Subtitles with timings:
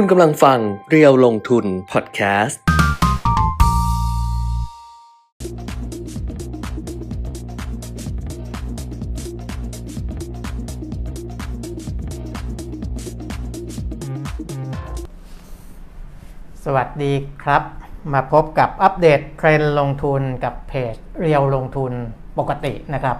[0.00, 0.58] คุณกำลังฟัง
[0.90, 2.66] เรียวลงทุนพอดแคสต์ ส
[16.74, 17.62] วัสดีครับ
[18.12, 21.92] มาพบกับอัปเดตเทรนลงทุนกับเพจเรียวลงทุน
[22.38, 23.16] ปกตินะครับ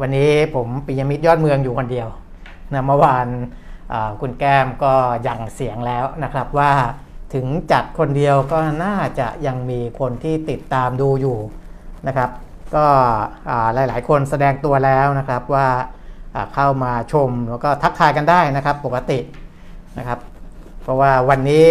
[0.00, 2.08] วันนี้ผมปิยมิตรยอดเมืองอยู่คนเดียว
[2.72, 3.28] นะเมื่อวาน
[4.20, 4.94] คุณแก้มก็
[5.28, 6.72] ยังเสียงแล้วนะครับว่า
[7.34, 11.38] ถึงจัดคนเดียวก็น่าจะยังมีคนที่ติดตามดูอยู่
[12.06, 12.30] นะครับ
[12.76, 12.86] ก็
[13.74, 15.68] หลาย ๆ คนแสดงตัวแล้วนะครับว่า
[16.54, 19.18] เข้ามาชมแล้วก็ทักทายกันได้นะครับปกติ
[19.98, 20.18] นะครับ
[20.82, 21.68] เพราะว่าวันนี้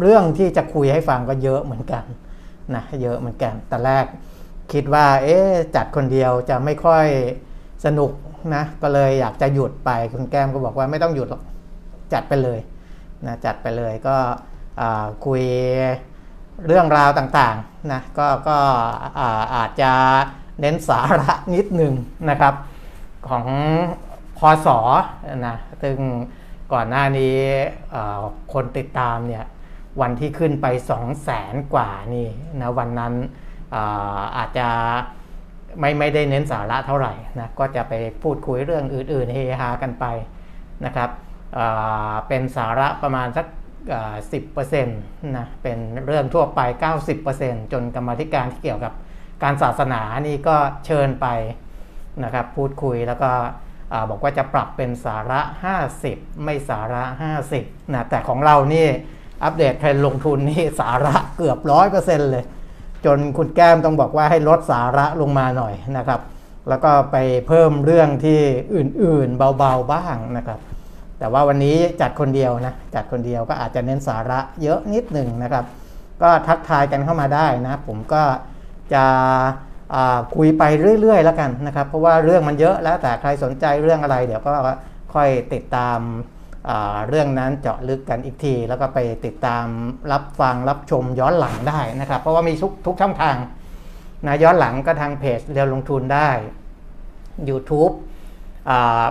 [0.00, 2.04] เรื่องที่จะคุยให้ฟังก็เยอะเหมือนกัน
[2.74, 4.04] นะเยอะเหมือนกันแต่แรก
[4.72, 5.38] คิดว่าเอ๊
[5.76, 7.06] จัดคนเดียวจะไม่ค่อย
[7.84, 8.10] สนุก
[8.54, 11.42] นะก็เลยอยากจะหยุดไปคุณแก้มก็บอกว่าไม่ต้องหยุดหรอก
[12.12, 12.58] จัดไปเลย
[13.26, 14.16] นะจัดไปเลยก็
[15.26, 15.42] คุย
[16.66, 18.56] เรื่องราวต่างๆนะก็ก็
[19.18, 19.92] อาอาจจะ
[20.60, 21.94] เน้นสาระนิดหนึ่ง
[22.30, 22.54] นะครับ
[23.28, 23.46] ของ
[24.38, 24.78] พอสอ
[25.46, 25.96] นะซึ่ง
[26.72, 27.36] ก่อนหน้านี้
[28.52, 29.44] คนติดตามเนี่ย
[30.00, 32.28] วันที่ขึ้นไป 2 0 0แสนกว่านี่
[32.60, 33.14] นะวันนั้น
[33.74, 34.68] อาอาจจะ
[35.80, 37.92] ไม่ไม่ได้เน้นสาระเท่าไหร่นะก็จะไป
[38.22, 40.04] พูดคุยเรื่องอื่นๆเฮฮากันไป
[40.84, 41.10] นะครับ
[42.28, 43.46] เป็นสาระประมาณสัก
[44.32, 45.00] สิบเปอร์เซ็นต์
[45.36, 46.60] นะเป็นเรื่องทั่วไป
[47.18, 48.92] 90%จนกรรมธิการที่เกี่ยวกับ
[49.42, 50.56] การศาสนานี่ก็
[50.86, 51.26] เชิญไป
[52.24, 53.30] นะครับพูดคุยแล้วก็
[54.10, 55.40] บอกว่าจะปรับเป็นสาระ
[55.92, 57.02] 50 ไม่สาระ
[57.48, 58.86] 50นะแต่ของเรานี่
[59.44, 62.44] อัปเดตเทรนลงทุนนี่สาระเกือบร้อยเปอร์เซ็นต์เลย
[63.06, 66.20] จนคุณแก้มต้องบอกว่าให้ลดสาระลงมาหน่อยนะครับ
[66.68, 67.16] แล้วก็ไป
[67.48, 68.40] เพิ่มเรื่องที่
[68.76, 70.58] อื่นๆเบาๆบ้างนะครับ
[71.18, 75.64] แต่ว่าวันนี้จัดคนเดียวนะจัดคนเดียวก็อาจจะเน้นสาระเยอะนิดหนึ่งนะครับ
[76.22, 78.22] ก็ทักทายกันเข้ามาได้นะ ผมก็
[78.94, 79.04] จะ
[80.36, 80.62] คุยไป
[81.00, 84.52] เรื่อยๆ แล้วกันนะครับ เพราะว่าเรื่องมันเยอะแล้วแต่ใครสนใจเรื่องอะไร เดี๋ยวก็
[85.14, 85.98] ค่อยติดตาม
[87.08, 89.66] เรื่องนั้นเจาะลึกกันอีกที แล้วก็ไปติดตาม
[90.12, 93.36] รับฟังรับชมย้อนหลังได้นะครับ เพราะว่ามีทุกทุกช่องทาง
[94.26, 96.30] นะย้อนหลังก็ทางเพจเรียวลงทุนได้
[97.48, 97.94] YouTube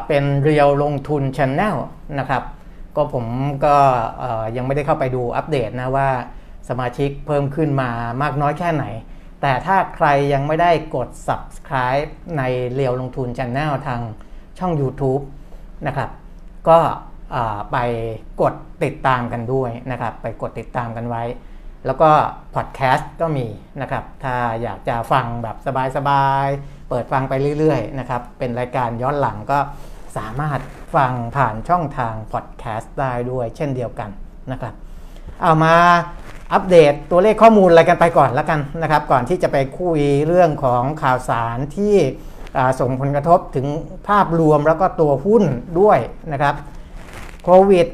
[0.07, 1.75] เป็นเรียวลงทุน Channel
[2.19, 2.43] นะครับ
[2.95, 3.25] ก็ผม
[3.65, 3.75] ก็
[4.55, 6.09] ยังไม่ได้เข้าไปดูอัปเดตนะว่า
[6.69, 7.89] สมาชิกเพิ่มขึ้นมา
[8.21, 8.85] มากน้อยแค่ไหน
[9.41, 12.41] แต่ถ้าใครยังไม่ได้กด subscribe ใน
[12.73, 14.01] เรียวลงทุน Channel ทาง
[14.59, 15.23] ช่อง YouTube
[15.87, 16.09] นะครับ
[16.69, 16.79] ก็
[17.71, 17.77] ไป
[18.41, 18.53] กด
[18.83, 21.23] ติดตามกันด้วยนะครับ ไปกดติดตามกันไว้
[21.85, 22.09] แล้วก็
[22.55, 23.47] พอดแคสต์ก็มี
[23.81, 25.57] นะครับ ถ้าอยากจะฟังแบบ
[25.95, 29.59] สบายๆ เปิดฟังไปเรื่อยๆนะครับ เป็นรายการย้อนหลังก็
[30.17, 30.59] สามารถ
[30.95, 34.09] ฟังผ่านช่องทางพอดแคสต์ได้ด้วยเช่นเดียวกัน
[34.51, 34.73] นะครับ
[35.41, 35.75] เอามา
[36.53, 41.95] อัปเดตตัวเลขข้อมูลอะไรกันไปก่อนแล้วกันนะครับ ก่อนที่จะไปคุยเรื่องของข่าวสารที่
[42.79, 43.67] ส่งผลกระทบถึง
[44.07, 45.43] ภาพรวมแล้วก็ตัวหุ้น
[45.79, 45.99] ด้วย
[46.33, 46.55] นะครับ
[47.43, 47.87] โควิด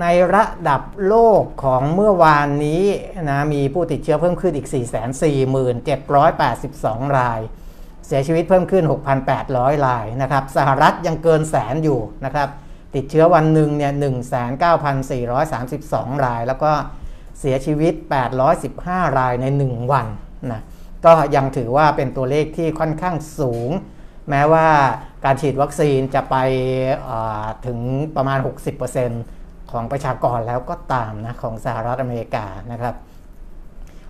[0.00, 2.82] ในระดับโลกของเมื่อวานนี้
[3.30, 7.40] นะมีผู้ติดเชื้อเพิ่มขึ้นอีก 44782 ราย
[8.06, 8.84] เสียชีวิตเพิ่มขึ้น
[9.34, 12.48] 6,800 รายนะครับสหรัฐยังเกินแสนอยู่นะครับ
[12.94, 13.92] ติดเชื้อวันหนึ่งเนี่ย
[15.28, 16.72] 19,432 ราย แล้วก็
[17.40, 17.94] เสียชีวิต
[18.56, 20.06] 815 รายใน 1 วัน
[20.52, 20.60] นะ
[21.04, 23.70] ก็ยังถือว่าเป็นตัวเลขที่ค่อนข้างสูง
[24.30, 24.66] แม้ว่า
[25.24, 26.36] การฉีดวัคซีนจะไป
[27.66, 27.78] ถึง
[28.16, 28.38] ประมาณ
[29.04, 32.94] 60%ของประชากรแล้วก็ตามนะของสหรัฐอเมริกานะครับ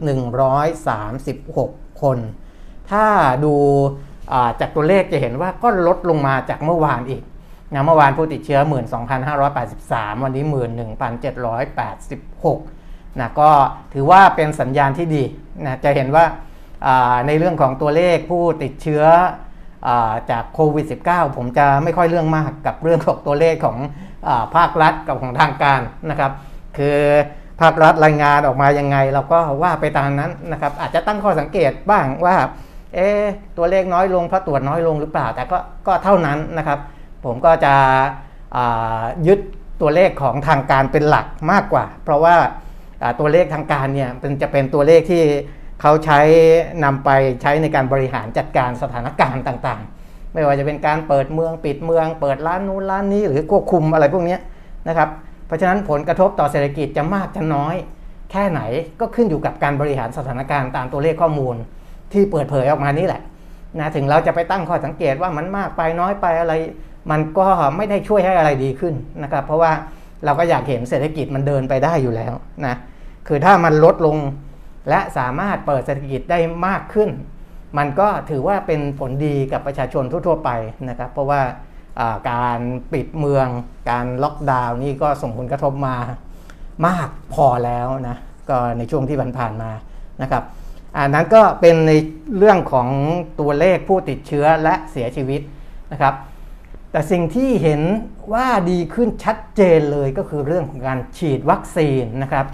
[1.18, 2.18] 136 คน
[2.90, 3.06] ถ้า
[3.44, 3.54] ดู
[4.60, 7.22] จากตัวเลขจะเห็นว่าก็ลดลงมาจากเมื่อวานอีก
[7.72, 8.60] นะเมื่อวานผู้ติดเชื้อ
[9.42, 10.44] 12,583 วันนี้
[11.02, 13.50] 11,786นะก็
[13.94, 15.22] ถือว่าเป็นสัญญาณที่ดี
[15.64, 16.24] นะจะเห็นว่า
[17.26, 19.02] ในเรื่องของตัวเลขผู้ติดเชื้อ
[20.30, 23.78] จากโควิด -19 ผมจะไม่ค่อยเรื่องมากกับเรื่องของตัวเลขของ
[24.28, 25.80] อภาครัฐกับของทางการ
[26.10, 26.32] นะครับ
[26.78, 26.98] คือ
[27.60, 32.36] ภาครัฐรายงานออกมายังไง เราก็ว่าไปตามนั้นนะครับ อาจจะตั้งข้อสังเกตบ้างว่า
[32.94, 33.08] เอ๊
[33.58, 36.78] ตัวเลขน้อยลงเพราะตรวจน้อยลงหรือเปล่า แต่ก็ก็เท่านั้นนะครับ
[37.24, 37.74] ผมก็จะ
[39.26, 39.38] ยึด
[39.80, 42.36] ตัวเลขของทางการเป็นหลักมากกว่า เพราะว่า
[43.20, 45.22] ตัวเลขทางการเนี่ยเป็นจะเป็นตัวเลขที่
[45.80, 46.20] เขาใช้
[46.84, 47.10] นำไป
[47.42, 54.36] ใช้ในการบริหารจัดการสถานการณ์ต่างๆ ไม่ว่าจะเป็นการเปิดเมืองปิดเมือง เปิดร้านนู้นร้านนี้หรือควบคุมอะไรพวกนี้
[54.88, 55.08] นะครับ
[55.46, 57.74] เพราะฉะนั้นผลกระทบต่อเศรษฐกิจจะมากจะน้อย
[58.30, 58.60] แค่ไหน
[59.00, 61.56] ก็ขึ้นอยู่กับการบริหารสถานการณ์ตามตัวเลขข้อมูล
[62.12, 63.22] ที่เปิดเผยออกมานี่แหละ
[63.78, 66.54] นะถึงเราจะไปตั้งข้อสังเกตว่ามันมากไปน้อยไปอะไร
[67.10, 69.72] มันก็ไม่ได้ช่วยให้อะไรดีขึ้นนะครับ เพราะว่า
[70.24, 72.34] เราก็อยากเห็นเศรษฐกิจมันเดินไปได้อยู่แล้ว
[72.66, 72.74] นะ
[73.28, 74.16] คือถ้ามันลดลง
[74.88, 77.10] และสามารถเปิดเศรษฐกิจได้มากขึ้น
[77.78, 80.50] มันก็ถือว่าเป็นผลดีกับประชาชนทั่ว ๆ ไป
[80.88, 81.42] นะครับเพราะว่า
[82.30, 82.58] การ
[82.92, 83.46] ปิดเมือง
[83.90, 85.96] การล็อกดาวน์นี่ก็ส่งผลกระทบมา
[86.86, 88.16] มากพอแล้วนะ
[88.50, 89.70] ก็ในช่วงที่ผ่านๆมา
[90.22, 90.42] นะครับ
[90.96, 91.92] อันนั้นก็เป็นใน
[92.38, 92.88] เรื่องของ
[93.40, 95.40] ตัวเลขผู้ติดเชื้อและเสียชีวิต
[95.92, 96.14] นะครับ
[96.90, 97.82] แต่สิ่งที่เห็น
[98.32, 102.46] ว่าดีขึ้นชัดเจนเลยก็คือเรื่องของการฉีดวัคซีนนะครับ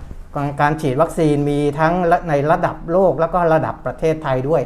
[0.61, 1.95] การฉีดวัคซีนมีทั้ง
[2.29, 4.63] ในระดับโลกแล้วก็ระดับประเทศไทยด้วย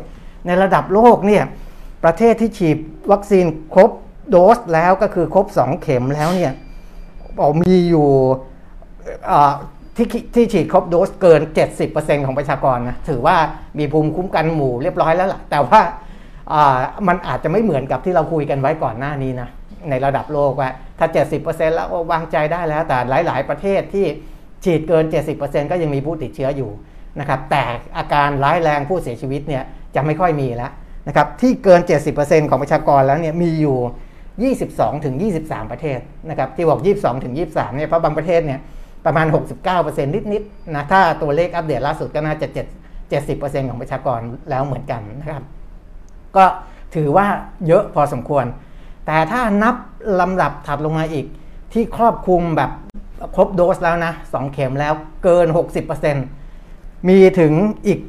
[0.47, 1.45] ในระดับโลกเนี่ย
[2.05, 2.79] ประเทศที่ฉีด
[3.13, 3.45] วัคซีน
[3.75, 3.91] ครบ
[4.31, 6.53] โดสแล้วก็คือครบ 2 เข็มแล้วเนี่ย
[7.63, 8.09] มีอยู่
[9.97, 11.41] ที่ที่ฉีดครบโดสเกิน
[11.85, 13.37] 70%ของประชากรนะถือว่า
[13.79, 15.81] มีภูมิคุ้มกันหมู่เรียบร้อยแล้วล่ะ แต่ว่า
[17.09, 19.49] มันอาจจะไม่เหมือนกับที่เราคุยกันไว้ก่อนหน้านี้นะ
[19.91, 21.07] ในระดับโลกว่าถ้า
[21.41, 22.97] 70%แล้ววางใจได้แล้วแต่
[23.27, 24.07] หลาย ๆ ประเทศที่
[24.65, 25.05] ฉีดเกิน
[25.39, 26.71] 70%ก็ยังมีผู้ติดเชื้ออยู่
[27.21, 27.63] นะครับแต่
[27.99, 29.63] อาการร้ายแรงผู้เสียชีวิตเนี่ย
[29.95, 30.73] จะไม่ค่อยมีแล้ว
[31.09, 31.81] นะครับที่เกิน
[32.17, 35.15] 70%ของประชากรแล้วเนี่ยมีอยู่ 22 ถึง
[35.45, 35.99] 23 ประเทศ
[36.31, 38.61] นะครับที่บอก 22 ถึง 23 เนี่ยเพราะบางประเทศเนี่ย
[39.07, 39.27] ประมาณ
[39.67, 44.21] 69%นิดๆนะถ้าตัวเลขอัปเดตล่าสุดก็น่าจะ 7 70%ของประชากร
[44.51, 45.43] แล้วเหมือนกันนะครับ
[46.37, 46.45] ก็
[46.95, 47.27] ถือว่า
[47.67, 48.45] เยอะพอสมควร
[49.07, 49.75] แต่ถ้านับ
[50.21, 51.27] ลำดับถัดลงมาอีก
[51.73, 52.71] ที่ครอบคลุมแบบ
[53.37, 54.93] ครบโดสแล้วนะ2เข็มแล้ว
[55.25, 55.47] เกิน
[56.29, 57.53] 60%มีถึง
[57.87, 58.01] อีก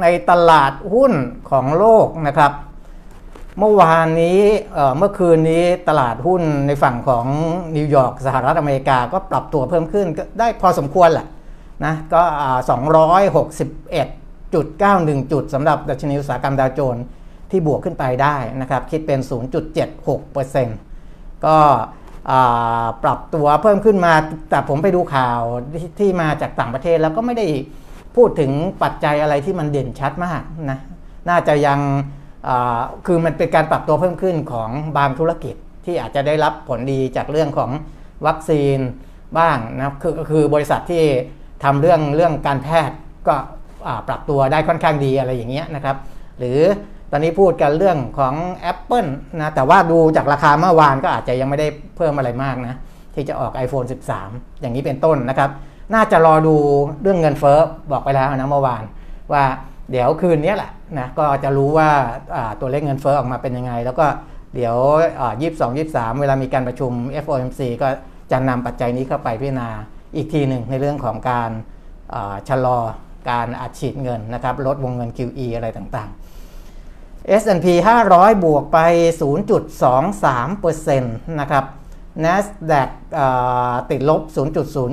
[0.00, 1.12] ในตลาดหุ้น
[1.50, 2.52] ของโลกนะครับ
[3.58, 4.40] เมื่อวานนี้
[4.98, 7.26] เมื่อคืนนี้ตลาดหุ้นในฝั่งของ
[7.76, 11.26] นิวยอร์กสหรัฐอเมริกาก็ปรับตัวเพิ่มขึ้นก็ได้พอสมควรแหละ
[11.84, 12.22] นะก็
[12.68, 17.04] 261.91 จุดสำหรับดัชนีอุตสาหกรรมดาวโจนส์
[17.50, 19.20] ที่บวกขึ้นไปได้นะครับ คิดเป็น
[20.32, 21.56] 0.76%ก็
[23.04, 24.12] ปรับตัวเพิ่มขึ้นมา
[24.50, 25.40] แต่ผมไปดูข่าว
[25.98, 27.46] ที่มาจากต่างประเทศแล้วก็ไม่ได้
[28.16, 28.52] พูดถึง
[28.82, 30.78] ปัจจัยอะไรที่มันเด่นชัดมากนะ
[31.28, 31.80] น่าจะยัง
[33.06, 37.70] คือมันเป็นการปรับตัวเพิ่มขึ้นของบางธุรกิจที่อาจจะได้รับผลดีจากเรื่องของ
[38.26, 38.78] วัคซีน
[39.38, 41.04] บ้างนะคือคือบริษัทที่
[41.64, 42.96] ทำเรื่องเรื่องการแพทย์
[43.28, 43.34] ก็
[44.08, 45.96] ปรับตัวได้ค่อนข้างดีอะไรอย่างเงี้ยนะครับ
[46.38, 46.58] หรือ
[47.10, 48.34] ตอนนี้พูดกันเรื่องของ
[48.72, 52.76] Apple นะแต่ว่าดูจากราคาเมื่อวานก็อาจจะยังไม่ได้เพิ่มอะไรมากนะ
[53.14, 53.86] ที่จะออก iPhone
[54.22, 55.50] 13 อย่างนี้เป็นต้นนะครับ
[55.94, 56.56] น่าจะรอดู
[57.02, 57.58] เรื่องเงินเฟ้อ
[57.92, 58.82] บอกไปแล้วนะเมื่อวาน
[59.32, 59.44] ว่า
[59.90, 61.90] เดี๋ยวคืนนี้แหละนะก็จะรู้ว่า
[62.60, 64.06] ตัวเลขเงินเฟ้อออกมาเป็นยังไง แล้วก็
[64.54, 64.76] เดี๋ยว
[65.40, 66.92] ยี่สิบสองยี่สามเวลามีการประชุม
[67.24, 67.88] FOMC ก็
[68.30, 69.68] จะนำปัจจัยนี้เข้าไปพิจารณา
[70.16, 71.50] อีกทีหนึ่งในเรื่องของการ
[72.48, 72.78] ชะลอ
[73.30, 77.66] การอัดฉีดเงินนะครับลดวงเงิน QE อะไรต่างๆ S&P
[78.10, 78.78] 500 บวกไป
[80.00, 81.64] 0.23%นะครับ
[82.24, 82.90] NASDAQ
[83.90, 84.22] ติดลบ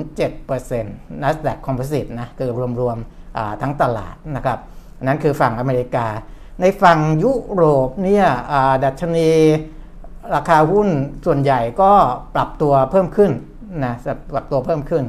[0.06, 4.58] 0.07% NASDAQ Composite นะคือรวมๆทั้งตลาดนะครับ
[5.02, 6.06] นั้นคือฝั่งอเมริกา
[6.60, 8.26] ในฝั่งยุโรปเนี่ย
[8.84, 9.30] ดัชนี
[10.34, 10.88] ราคาหุ้น
[11.26, 11.92] ส่วนใหญ่ก็
[12.34, 13.30] ปรับตัวเพิ่มขึ้น
[13.84, 13.94] นะ
[14.32, 15.04] ปรับตัวเพิ่มขึ้น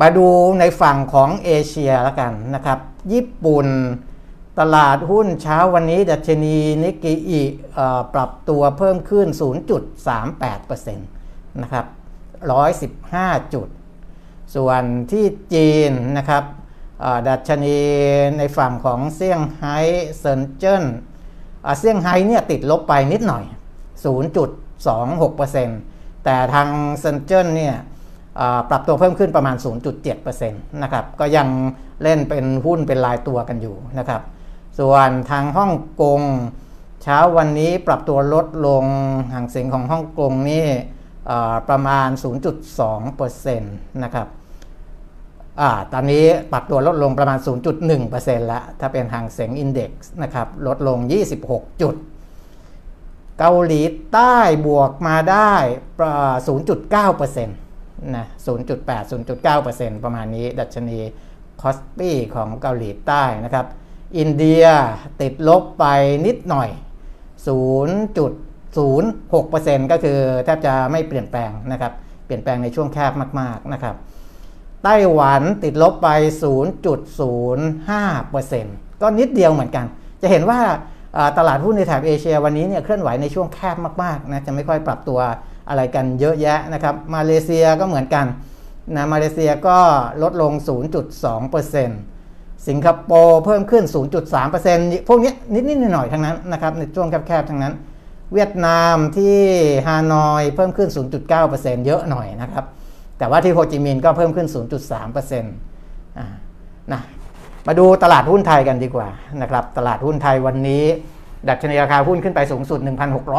[0.00, 0.26] มาดู
[0.60, 2.78] ในฝั่งของเอเชียแล้วกันนะครับ
[3.12, 3.66] ญี่ปุ่น
[4.58, 7.42] ตลาดหุ้นเช้าวันนี้ดัชนีนิกเกอิ
[8.14, 9.26] ปรับตัวเพิ่มขึ้น
[10.08, 11.86] 0.38%นะครับ
[12.68, 13.68] 115 จุด
[14.54, 15.24] ส่วนที่
[15.54, 16.44] จีนนะครับ
[17.28, 17.78] ดัชนี
[18.38, 19.76] ในฝั่งของเซี่ยงไฮ้
[20.18, 20.84] เซินเจิ้น
[21.78, 23.44] เซี่ยงไฮ้เนี่ยติดลบไปนิดหน่อย
[24.64, 27.74] 0.26%แต่ทางเซินเจิ้นเนี่ย
[28.70, 29.56] ปรับตัวเพิ่มขึ้นประมาณ
[30.02, 31.48] 0.7%นะครับ ก็ยัง
[32.02, 34.22] เล่นเป็นหุ้นเป็นรายตัวกันอยู่นะครับ
[34.78, 36.20] ส่วนทางฮ่องกง
[37.02, 38.84] เช้าวันนี้ปรับตัวลดลง
[39.32, 40.66] ห่างเสียงของฮ่องกงนี่
[41.68, 42.08] ประมาณ
[42.84, 44.26] 0.2%นะครับ
[45.60, 47.38] อ่าตอนนี้ปรับตัวลดลงประมาณ
[47.92, 50.98] 0.1%แล้ว ถ้าเป็นฮั่งเส็ง index นะครับ ลดลง
[51.40, 51.94] 26 จุด
[53.38, 53.82] เกาหลี
[54.12, 55.52] ใต้บวกมาได้
[56.38, 59.12] 0.9%นะ 0.8
[59.92, 60.98] 0.9%ประมาณนี้ ดัชนี
[61.60, 63.66] KOSPI ของเกาหลีใต้นะครับ
[64.16, 64.64] อินเดีย
[65.20, 65.84] ติดลบไป
[66.26, 66.68] นิดหน่อย
[67.46, 71.92] 0.06%ก็คือแทบจะไม่เปลี่ยนแปลงนะครับ
[72.26, 73.96] เปลี่ยนแปลงในช่วงแคบมากๆนะครับ
[74.84, 76.08] ไต้หวันติดลบไป
[77.76, 79.86] 0.05%ก็นิดเดียวเหมือนกัน
[80.22, 80.60] จะเห็นว่า
[81.38, 85.20] ตลาดหุ้นในแถบเอเชียวันนี้เนี่ยเคลื่อนไหวในช่วงแคบมากๆนะจะไม่ค่อยปรับตัว
[85.68, 88.26] อะไรกันเยอะแยะนะครับ มาเลเซียก็เหมือนกัน
[88.96, 89.78] นะมาเลเซียก็
[90.22, 90.52] ลดลง
[91.18, 92.17] 0.2%
[92.66, 93.84] สิงคโปร์เพิ่มขึ้น
[94.46, 97.74] 0.3%พวกนี้นิดๆหน่อยๆทั้งนั้นนะครับในช่วงแคบๆทั้งนั้น
[98.34, 99.38] เวียดนามที่
[99.86, 100.88] ฮานอยเพิ่มขึ้น
[101.36, 102.64] 0.9%เยอะหน่อยนะครับ
[103.18, 104.48] แต่ว่าที่โฮจิมินห์ก็เพิ่มขึ้น
[104.94, 107.00] 0.3%นะ
[107.66, 109.08] มาดูตลาดหุ้นไทยกันดีกว่า
[109.42, 110.84] นะครับ ตลาดหุ้นไทยวันนี้
[111.48, 112.78] ดัชนีราคาหุ้นขึ้นไปสูงสุด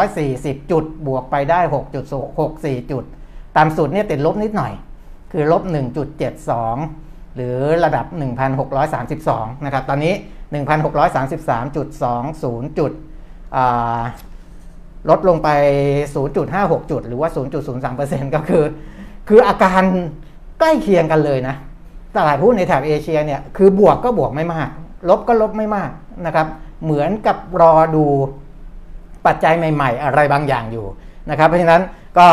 [0.06, 1.60] 1,640 จุด บวกไปได้
[2.26, 3.04] 6.64 จุด
[3.58, 4.74] ตามสุดเนี่ยติดลบนิดหน่อย
[5.32, 5.64] คือลบ
[6.40, 8.06] 1.72 หรือระดับ
[8.86, 10.14] 1,632 นะครับ ตอนนี้
[10.54, 12.92] 1,633.20 จุด
[15.10, 15.50] ลดลงไป
[16.16, 17.30] 0.56 จุด หรือว่า
[17.82, 18.64] 0.03%ก็คือ
[19.30, 19.84] คืออาการ
[20.60, 21.56] ใกล้เคียงกันเลยนะ
[22.18, 24.70] ตลาดหุ้นในแถบเอเชียเนี่ย คือบวกก็บวกไม่มาก
[25.10, 25.90] ลบก็ลบไม่มาก
[26.26, 26.48] นะครับ
[26.84, 28.06] เหมือนกับรอดู
[29.26, 30.86] ปัจจัยใหม่ๆ อะไรบางอย่างอยู่
[31.30, 31.82] นะครับ เพราะฉะนั้น
[32.18, 32.28] ก็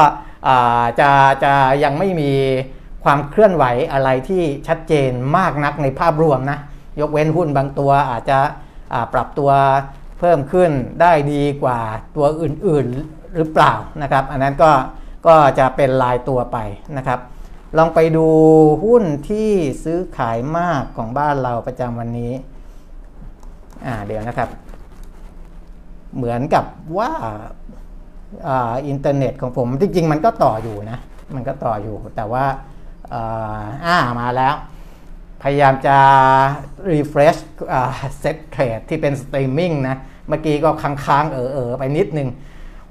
[1.01, 1.11] จะ
[1.45, 1.53] จะ
[1.85, 2.31] ยังไม่มี
[3.05, 6.59] ความเคลื่อนไหวอะไรที่ชัดเจนมากนักในภาพรวมนะ
[7.01, 8.39] ยกเว้นหุ้นบางตัวอาจจะ
[9.13, 9.51] ปรับตัว
[10.19, 11.81] เพิ่มขึ้นได้ดีกว่า
[12.17, 13.73] ตัวอื่นๆหรือเปล่า
[14.03, 14.71] นะครับ อันนั้นก็
[15.27, 16.59] ก็จะเป็นลายตัวไป
[16.97, 17.21] นะครับ
[17.79, 18.27] ลองไปดู
[18.85, 19.51] หุ้นที่
[19.85, 22.33] ซื้อขายมากของบ้านเราประจำวันนี้
[23.87, 24.49] อ่าเดี๋ยวนะครับ
[26.17, 26.65] เหมือนกับ
[26.99, 27.11] ว่า
[28.89, 30.99] อินเทอร์เน็ตของผมจริงๆมันก็ต่ออยู่นะ
[31.35, 32.45] มันก็ต่ออยู่แต่ว่า
[33.15, 34.55] อ่ามาแล้ว
[35.43, 35.97] พยายามจะ
[36.93, 37.41] refresh
[38.21, 39.97] Settrade ที่เป็นสตรีมมิ่งนะ
[40.29, 42.29] เมื่อกี้ก็ค้างๆ เอ๋อๆไปนิดนึง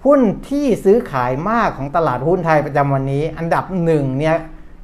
[0.05, 4.37] หุ้นที่ซื้อขายมากของตลาดหุ้นไทยประจำวันนี้ อันดับหนึ่งเนี่ย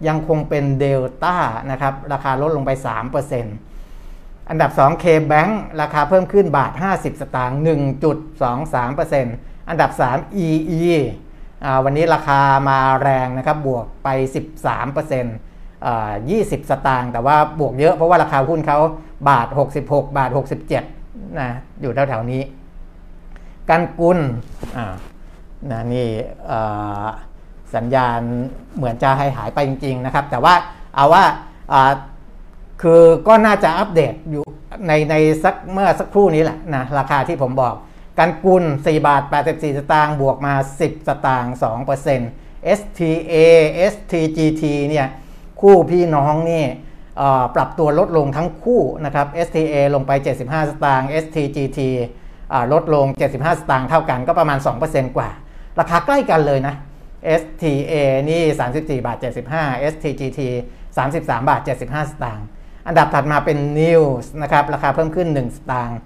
[0.07, 1.35] ยังคงเป็นเดลต้า
[1.71, 2.71] นะครับ ราคาลดลงไป
[3.55, 7.59] 3%อันดับ 2 K-Bank ราคาเพิ่มขึ้นบาท 50 สตางค์
[8.19, 10.95] 1.23%อันดับ 3 EE
[11.83, 12.39] วันนี้ราคา
[12.69, 14.07] มาแรงนะครับบวกไป
[14.69, 14.89] 13%
[15.89, 18.79] 20สตางค์แต่ว่าบวกเยอะเพราะว่าราคาหุ้นเขา
[19.29, 19.47] บาท
[19.81, 20.29] 66 บาท
[20.83, 21.49] 67นะ
[21.81, 22.41] อยู่แถวๆนี้
[23.69, 24.19] กันกุล
[25.71, 26.07] นะนี่
[27.75, 28.21] สัญญาณ
[28.75, 30.53] เหมือนจะให้หายไปจริง ๆ นะครับ แต่ว่า
[30.95, 31.23] เอาว่า
[32.81, 34.43] คือก็น่าจะอัปเดตอยู่
[34.87, 37.75] ในในสักเมื่อสักครู่นี้แหละนะราคาที่ผมบอก
[38.21, 41.53] กันกุล4บาท 84 สตางค์บวกมา 10 สตางค์
[42.11, 43.35] 2% STA
[43.91, 45.07] STGT เนี่ย
[45.61, 46.65] คู่พี่น้องนี่
[47.55, 50.11] ปรับตัวลดลงทั้งคู่นะครับ STA ลงไป
[50.41, 51.79] 75 สตางค์ STGT
[52.73, 55.29] ลดลง 75 สตางค์เท่ากันก็ประมาณ 2%กว่า
[55.79, 56.75] ราคาใกล้กันเลยนะ
[57.41, 57.93] STA
[58.29, 58.41] นี่
[58.75, 59.17] 34 บาท
[59.53, 60.39] 75 STGT
[60.97, 62.45] 33 บาท 75 สตางค์
[62.87, 65.97] อันดับถัดมาเป็น News นะครับ ราคาเพิ่มขึ้น 1 สตางค์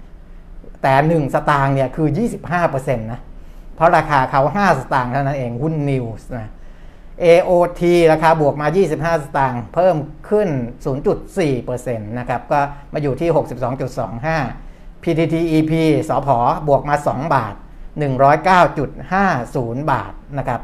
[0.82, 2.08] แต่ 1 สตางค์เนี่ยคือ
[2.54, 3.20] 25%นะ
[3.74, 6.50] เพราะราคาเขา 5 สตางค์เท่านั้นเองหุ้น News นะ
[7.24, 7.82] AOT
[8.12, 9.96] ราคาบวกมา 25 สตางค์เพิ่ม
[10.28, 10.48] ขึ้น
[11.28, 12.60] 0.4%นะครับก็
[12.92, 13.30] มาอยู่ที่
[14.36, 15.72] 62.25 PTTEP
[16.08, 16.36] สอพอ
[16.68, 17.54] บวกมา 2 บาท
[18.72, 20.60] 109.50 บาทนะครับ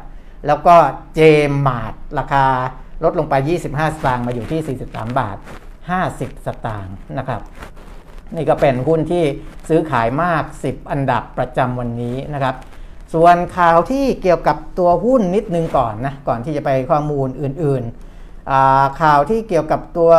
[0.47, 0.75] แล้วก็
[1.15, 2.45] เจมมาร์ราคา
[3.03, 5.37] ลดลงไป 25 สตางค์มาอยู่ที่ 43 บาท
[5.91, 7.41] 50 สตางค์นะครับ
[8.35, 9.23] นี่ก็เป็นหุ้นที่
[9.69, 12.55] ซื้อขายมาก 10 อันดับประจำวันนี้นะครับ
[13.13, 20.11] ส่วนข่าวที่เกี่ยวกับตัวหุ้นนิดนึงก่อนนะก่อนที่จะไปข้อมูลอื่นๆ ข่าวที่เกี่ยวกับตัว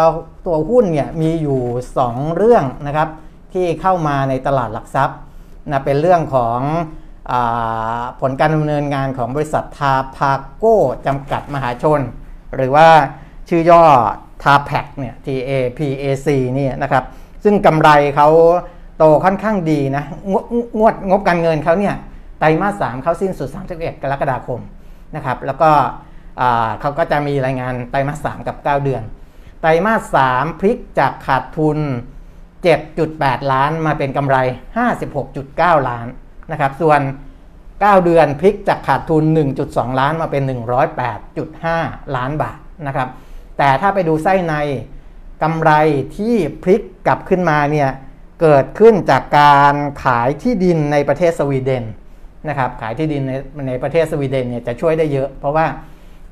[0.47, 1.61] ตัวหุ้นเนี่ยมีอยู่
[2.01, 3.09] 2 เรื่องนะครับ
[3.55, 5.19] ที่เข้ามาในตลาดหลักทรัพย์
[5.71, 6.61] นะเป็นเรื่องของ
[8.21, 12.01] ผลการดำเนินงานของบริษัททาพาโก้จำกัดมหาชน
[12.55, 12.89] หรือว่า
[13.49, 13.83] ชื่อย่อ
[14.43, 17.05] ทาแพกเนี่ย TAPAC เนี่ยนะครับ
[17.45, 18.29] ซึ่งกำไรเขา
[18.99, 20.35] โตค่อนข้างดีนะง
[20.79, 21.95] งวดงบการเงินเขาเนี่ย
[22.39, 24.61] ไตรมาสสามเขาสิ้นสุด 31 กรกฎาคม
[25.17, 25.71] นะครับ แล้วก็
[26.81, 29.03] เขาก็จะมีรายงานไตรมาสสามกับ 9 เดือน
[29.61, 31.79] ไตรมาสสามพลิกจากขาดทุน
[32.65, 34.37] 7.8 ล้านมาเป็นกำไร
[35.13, 36.07] 56.9 ล้าน
[36.53, 37.01] นะครับ ส่วน
[37.53, 39.25] 9 เดือนพลิกจากขาดทุน
[39.63, 40.43] 1.2 ล้านมาเป็น
[41.29, 43.09] 108.5 ล้านบาทนะครับ
[43.59, 44.55] แต่ถ้าไปดูไส้ใน
[45.43, 45.71] กำไร
[46.17, 47.89] ที่พลิกกลับขึ้นมาเนี่ย
[48.41, 51.85] เกิดขึ้นจากการขายที่ดินในประเทศสวีเดน
[52.49, 53.33] นะครับขายที่ดินใน
[53.69, 55.67] ในประเทศสวีเดนเนี่ยจะช่วยได้เยอะ เพราะว่า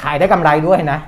[0.02, 0.98] ขายได้กำไรด้วยนะ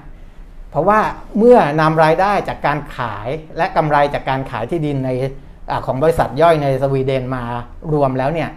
[0.71, 1.01] เพราะว่า
[1.39, 5.11] เมื่อนำรายได้จากการขายและกำไรจากการขายที่ดินใน
[5.71, 7.43] อของบริษัทย่อยในสวีเดนมา
[7.93, 8.51] รวมแล้วเนี่ย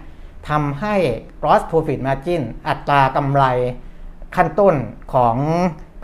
[0.50, 0.96] ทำให้
[1.42, 3.44] gross profit margin อัตรากำไร
[4.36, 4.76] ขั้นต้น
[5.14, 5.36] ของ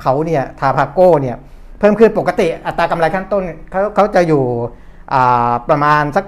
[0.01, 1.37] เขาเนี่ยทาพาโก้เนี่ย
[1.83, 4.43] พิ่มขึ้นปกติอัตรากำไรขั้นต้นเขาเขาจะอยู่
[5.69, 6.25] ประมาณสัก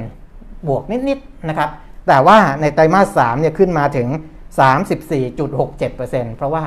[0.00, 1.70] 10%บวกนิดๆนะครับ
[2.08, 4.08] แต่ว่าในไตรมาส3เนี่ยขึ้นมาถึง
[5.22, 6.62] 34.67%เพราะว่า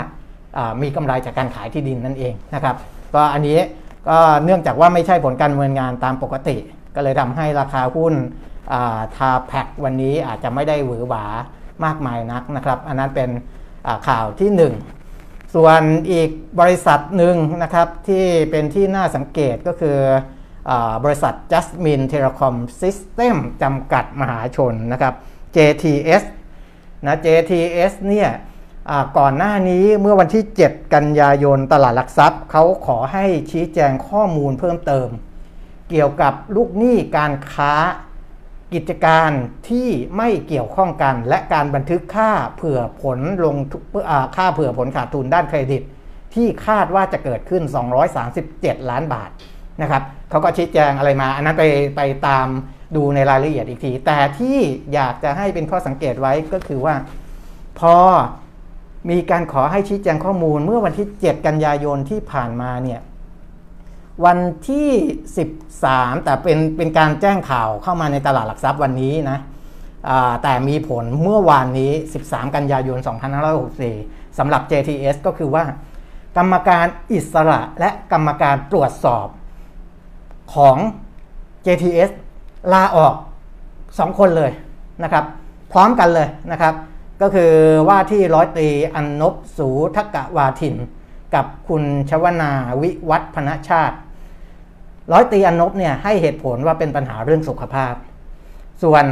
[0.82, 2.76] มีกำไรจากการขายที่ดินนั่นเองนะครับ
[3.16, 3.58] ก็อันนี้
[4.10, 6.58] ก็เนื่องจากว่าไม่ใช่ผลการเนินงานตามปกติ
[6.96, 8.14] ก็เลยทำให้ราคาหุ้น
[9.16, 11.26] ทาแพ็กวันนี้อาจจะไม่ได้หวือหวา
[11.86, 13.30] มากมายนักนะครับ อันนั้นเป็น
[14.08, 14.95] ข่าวที่ 1
[15.58, 19.98] ส่วนอีกบริษัทหนึ่งนะครับที่เป็นที่น่าสังเกตก็คือ
[21.04, 25.14] บริษัท Jasmine Telecom System จำกัดมหาชนนะครับ
[25.56, 26.24] JTS
[27.06, 28.30] นะ JTS เนี่ย
[29.18, 35.10] ก่อนหน้านี้เมื่อวันที่ 7 กันยายนตลาดหลักทรัพย์ เขาขอให้ชี้แจงข้อมูลเพิ่มเติม
[35.90, 37.74] เกี่ยวกับลูกหนี้การค้า
[38.76, 39.32] กิจการ
[39.70, 43.56] ที่ไม่เกี่ยวข้องกัน และการบันทึกค่าเผื่อผลลง
[44.38, 45.84] ค่าเผื่อผลขาดทุนด้านเครดิต
[46.34, 47.64] ที่คาดว่าจะเกิดขึ้น
[48.26, 49.30] 237 ล้านบาท
[49.82, 51.64] นะครับเขาก็ชี้แจงอะไรมา อันนั้นไป
[51.98, 52.48] ไปตาม
[52.96, 54.58] ดูในรายละเอียดอีกที แต่ที่
[54.94, 56.96] อยากจะให้เป็นข้อสังเกตไว้ก็คือว่า
[57.80, 57.96] พอ
[59.10, 63.02] มีการขอให้ชี้แจงข้อมูลเมื่อวันที่ 7 กันยายนที่ผ่านมาเนี่ย
[64.26, 64.90] วันที่
[65.58, 69.38] 13 แต่เป็นเป็นการแจ้งข่าวเข้ามาในตลาดหลักทรัพย์วันนี้นะ
[70.44, 71.92] แต่มีผลเมื่อวานนี้
[72.24, 72.98] 13 กันยายน
[73.68, 75.64] 2564สำหรับ JTS ก็คือว่า
[76.38, 79.28] กรรมการอิสระและกรรมการตรวจสอบ
[80.54, 80.78] ของ
[81.66, 82.12] JTS
[82.74, 83.16] ลาออก
[83.72, 84.52] 2 คนเลย
[85.04, 85.26] นะครับ
[85.72, 86.74] พร้อมกันเลยนะครับ
[87.22, 87.52] ก็คือ
[87.88, 90.76] ว่าที่ร้อยตรีอันนบสูทกะวาทิน
[91.36, 92.52] กับคุณชวนา
[92.82, 93.96] วิวัฒพนชาติ
[95.12, 97.94] ร้อยตรีอันนบเนี่ยให้เหตุผลว่าเป็นปัญหาเรื่องสุขภาพ
[98.84, 99.06] ส่วน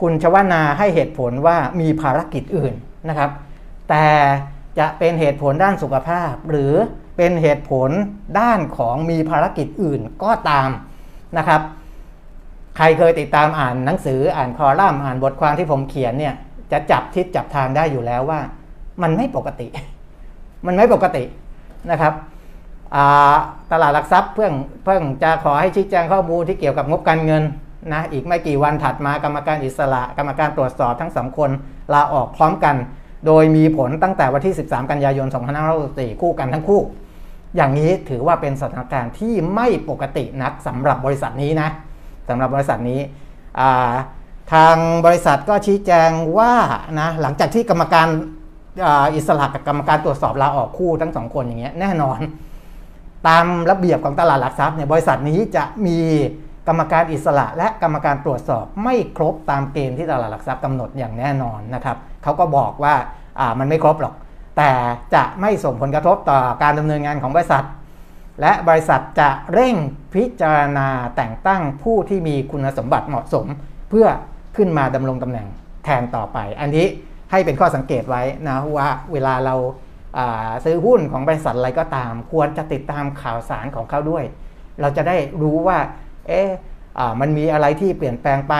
[0.00, 2.74] คุณชวนาให้เหตุผลว่ามีภารกิจอื่น
[3.08, 3.30] นะครับ
[3.88, 4.06] แต่
[4.78, 6.72] จะเป็นเหตุผลด้านสุขภาพ หรือ
[7.16, 7.90] เป็นเหตุผล
[8.40, 10.70] ด้านของมีภารกิจอื่นก็ตาม
[11.38, 11.60] นะครับ
[12.76, 16.34] ใครเคยติดตามอ่านหนังสืออ่านคอลัมน์อ่านบทความที่ผมเขียนเนี่ย
[16.72, 18.40] จะจับทิศจับทางได้อยู่แล้วว่า
[19.02, 19.68] มันไม่ปกติ
[20.66, 21.24] มันไม่ปกติ
[21.90, 22.12] นะครับ
[23.70, 24.52] ตลาดหลักทรัพย์เพิ่ง
[24.84, 27.42] เพิ่งจะขอให้ชี้แจงข้อมูลที่เกี่ยวกับงบการเงิน
[27.92, 31.50] นะอีกไม่กี่วันถัดมากรรมการอิสระ กรรมการตรวจสอบทั้งสองคน
[31.94, 32.76] ลาออกพร้อมกัน
[33.26, 35.26] โดยมีผลตั้งแต่วันที่ 13 กันยายน
[35.74, 36.80] 2564 คู่กันทั้งคู่
[37.56, 41.68] อย่างนี้ถือว่าเป็นสถานการณ์ที่ไม่ปกตินักสำหรับบริษัทนี้นะ
[42.28, 43.00] สำหรับบริษัทนี้
[44.52, 44.76] ทาง
[45.06, 46.52] บริษัทก็ชี้แจงว่า
[47.00, 48.08] นะหลังจากที่กรรมการ
[49.14, 52.18] อิสระกับกรรมการตรวจสอบลาออกคู่ทั้งสองคนอย่างเงี้ยแน่นอน
[53.28, 55.98] ตามระเบียบของตลาดหลักทรัพย์เนี่ยบริษัทนี้จะมี
[56.68, 62.94] กรรมการอิสระและกรรมการตรวจสอบไม่ครบตามเกณฑ์ที่ตลาดหลักทรัพย์กำหนดอย่างแน่นอนนะครับเขาก็บอกว่า
[63.58, 64.14] มันไม่ครบหรอก
[64.56, 64.70] แต่
[65.14, 67.64] จะไม่ส่งผลกระทบต่อการดำเนินงานของบริษัท
[68.40, 69.74] และบริษัทจะเร่ง
[70.14, 73.46] พิจารณาแต่งตั้งผู้ที่มีคุณสมบัติเหมาะสม
[73.90, 74.06] เพื่อ
[74.56, 75.46] ขึ้นมาดำรงตำแหน่ง
[75.84, 76.86] แทนต่อไป อันนี้
[77.30, 79.54] ให้เป็นข้อสังเกตไว้นะว่าเวลาเรา
[80.64, 84.24] ซื้อหุ้นของบริษัทอะไรก็ตาม ควรจะติดตามข่าวสารของเขาด้วย
[84.80, 85.78] เราจะได้รู้ว่า
[86.28, 86.48] เอ๊ะ
[87.20, 88.54] มันมีอะไรที่เปลี่ยนแปลงไป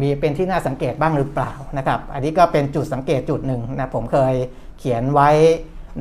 [0.00, 4.34] มีเป็นที่น่าสังเกตบ้างหรือเปล่านะครับ อันนี้ก็เป็นจุดสังเกตจุดหนึ่งนะผมเคย
[4.78, 5.30] เขียนไว้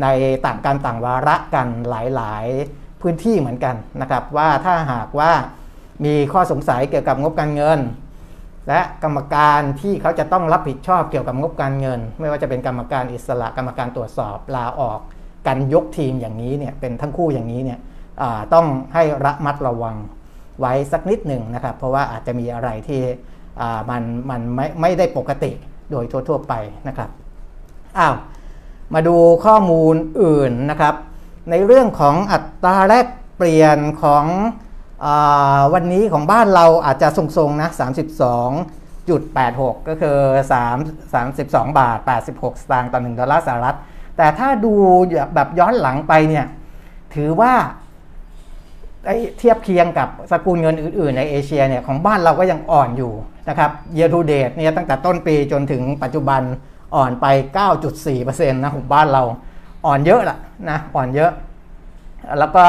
[0.02, 0.08] ใน
[0.45, 2.45] ต่างการต่างวาระกันหลาย
[2.76, 5.32] ๆ พื้นที่เหมือนกันนะครับ ว่าถ้าหากว่า
[6.06, 7.80] มีข้อสงสัยเกี่ยวกับงบการเงิน
[8.69, 14.99] และกรรมการที่เขาจะต้องรับผิดชอบเกี่ยวกับงบการเงิน ไม่ว่าจะเป็นกรรมการอิสระกรรมการตรวจสอบลาออก
[15.47, 17.79] กันยกทีมอย่างนี้เนี่ยเป็นทั้งคู่อย่างนี้เนี่ย
[18.53, 19.95] ต้องให้ระมัดระวัง
[20.60, 23.01] ไว้สักนิดหนึ่งนะครับ เพราะว่าอาจจะมีอะไรที่
[23.89, 25.51] มันมันไม่ไม่ได้ปกติ
[25.91, 26.53] โดยทั่วๆไป
[26.88, 27.10] นะครับ
[27.97, 28.15] อ้าว
[28.93, 30.95] มาดูข้อมูลอื่นนะครับ
[31.49, 34.25] ในเรื่องของอัตราแลกเปลี่ยนของ
[35.73, 37.69] วันนี้ของบ้านเราอาจจะทรงๆนะ
[38.39, 40.17] 32.86 ก็คือ
[40.63, 41.43] 3 32
[41.79, 41.97] บาท
[42.31, 43.77] 86 สตางค์ต่อ 1 ดอลลาร์สหรัฐ
[44.17, 44.73] แต่ถ้าดู
[45.35, 46.45] แบบย้อนหลังไปเนี่ย
[47.15, 47.53] ถือว่า
[49.38, 53.13] เทียบเคียงกับสกุลเงินอื่นๆ ในเอเชียเนี่ยของบ้านเราก็ยังอ่อนอยู่
[53.49, 56.41] นะครับเย a r to date เนี่ยตั้งแต่ต้นปีจนถึงปัจจุบัน
[56.95, 57.25] อ่อนไป
[57.89, 59.23] 9.4%นะของบ้านเรา
[59.85, 60.38] อ่อนเยอะละ
[60.69, 61.31] นะอ่อนเยอะ
[62.39, 62.65] แล้วก็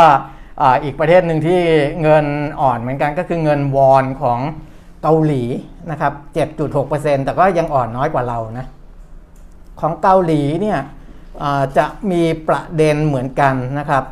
[0.85, 1.61] อีกประเทศหนึ่งที่
[2.03, 2.27] เงิน
[2.61, 4.41] อ่อนเหมือนกันก็คือเงินวอนของ
[5.03, 5.43] เกาหลี
[5.91, 6.13] นะครับ
[6.65, 8.67] 7.6%แต่ก็ยังอ่อนน้อยกว่าเรานะ
[9.81, 10.79] ของเกาหลีเนี่ย
[11.79, 14.05] จะมีประเด็นเหมือนกันนะครับ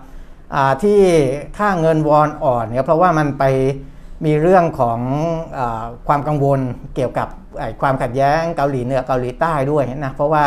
[0.82, 1.00] ที่
[1.58, 3.44] ค่าเงินวอนอ่อนเนี่ยเพราะว่ามันไป
[4.24, 5.00] มีเรื่องของ
[5.58, 5.60] อ
[6.08, 6.60] ความกังวล
[6.94, 7.28] เกี่ยวกับ
[7.80, 10.44] ความขัดแย้งเกาหลีเหนือเกาหลีใต้ด้วยนะเพราะว่า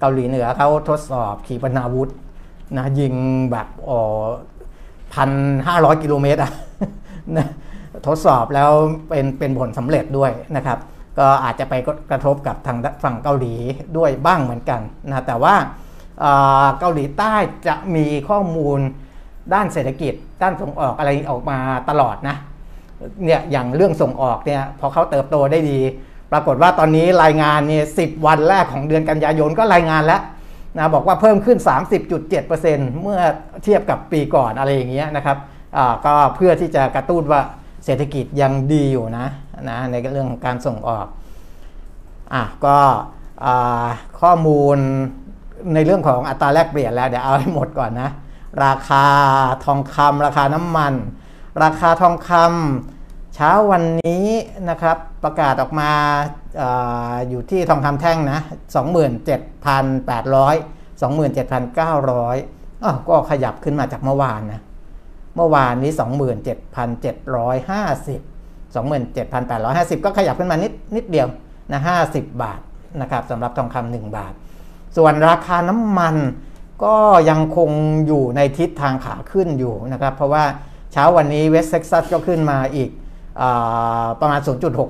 [0.00, 2.10] เกาหลีเหนือเขาทดสอบขีปนาวุธ
[2.76, 3.14] นะยิง
[3.50, 3.68] แบบ
[5.14, 5.30] พัน
[5.66, 6.52] ห้าร้อยกิโลเมตรอะ
[7.36, 7.46] นะ
[8.06, 8.70] ทดสอบแล้ว
[9.08, 10.78] เป็นเป็นผลสำเร็จด้วยนะครับ
[11.18, 11.74] ก็อาจจะไป
[12.10, 13.54] กระทบกับทางฝั่งเกาหลี
[13.96, 15.54] ด้วยบ้างเหมือนกันนะแต่ว่า
[16.78, 17.34] เกาหลีใต้
[17.66, 18.78] จะมีข้อมูล
[19.54, 21.58] ด้านเศรษฐกิจ ด้านส่งออกอะไรออกมา
[21.90, 22.36] ตลอดนะ
[23.24, 25.80] เนี่ยอย่างเรื่องส่งออกเนี่ยพอเขาเติบโตได้ดี
[26.32, 30.22] ปรากฏว่าตอนนี้รายงานเนี่ยสิวันแรกของเดือนกันยายนก็รายงานแล้ว
[30.76, 31.58] นะบอกว่าเพิ่มขึ้น
[32.10, 33.20] 30.7%เมื่อ
[33.64, 35.36] เทียบกับปีก่อนอะไรอย่างเงี้ยนะครับ
[36.06, 37.40] ก็เพื่อที่จะกระตุ้นว่า
[37.84, 39.26] เศรษฐกิจยังดีอยู่นะ
[39.70, 41.06] นะในเรื่องของการส่งออก
[42.34, 42.78] อะก็
[44.20, 44.78] ข้อมูล
[45.74, 48.10] ในเรื่องของอัตราแลกเปลี่ยนแล้วเดี๋ยวเอาให้หมดก่อนนะ
[48.64, 49.04] ราคา
[49.64, 50.94] ทองคำราคาน้ำมัน
[51.62, 54.26] ราคาทองคำเช้าวันนี้
[54.70, 55.90] นะครับประกาศออกมา
[57.28, 58.40] อยู่ที่ทองคำแท่งนะ
[58.76, 64.60] 27,800 27,900ก็ขยับขึ้นมาจากเมื่อวานนะ
[65.36, 66.00] เมื่อวานนี้ 27,750
[68.74, 71.28] 27,850 ก็ขยับขึ้นมานิดนิดเดียว
[71.72, 72.60] นะ50 บาท
[73.00, 74.32] นะครับสำหรับทองคำ1บาท
[74.96, 76.16] ส่วนราคาน้ำมัน
[76.84, 76.96] ก็
[77.30, 77.70] ยังคง
[78.06, 80.44] อยู่ในทิศทางขาขึ้นอยู่นะครับ เพราะว่า
[80.92, 82.90] เช้าวันนี้เวสเท็กซัสก็ขึ้นมาอีก
[84.20, 84.40] ประมาณ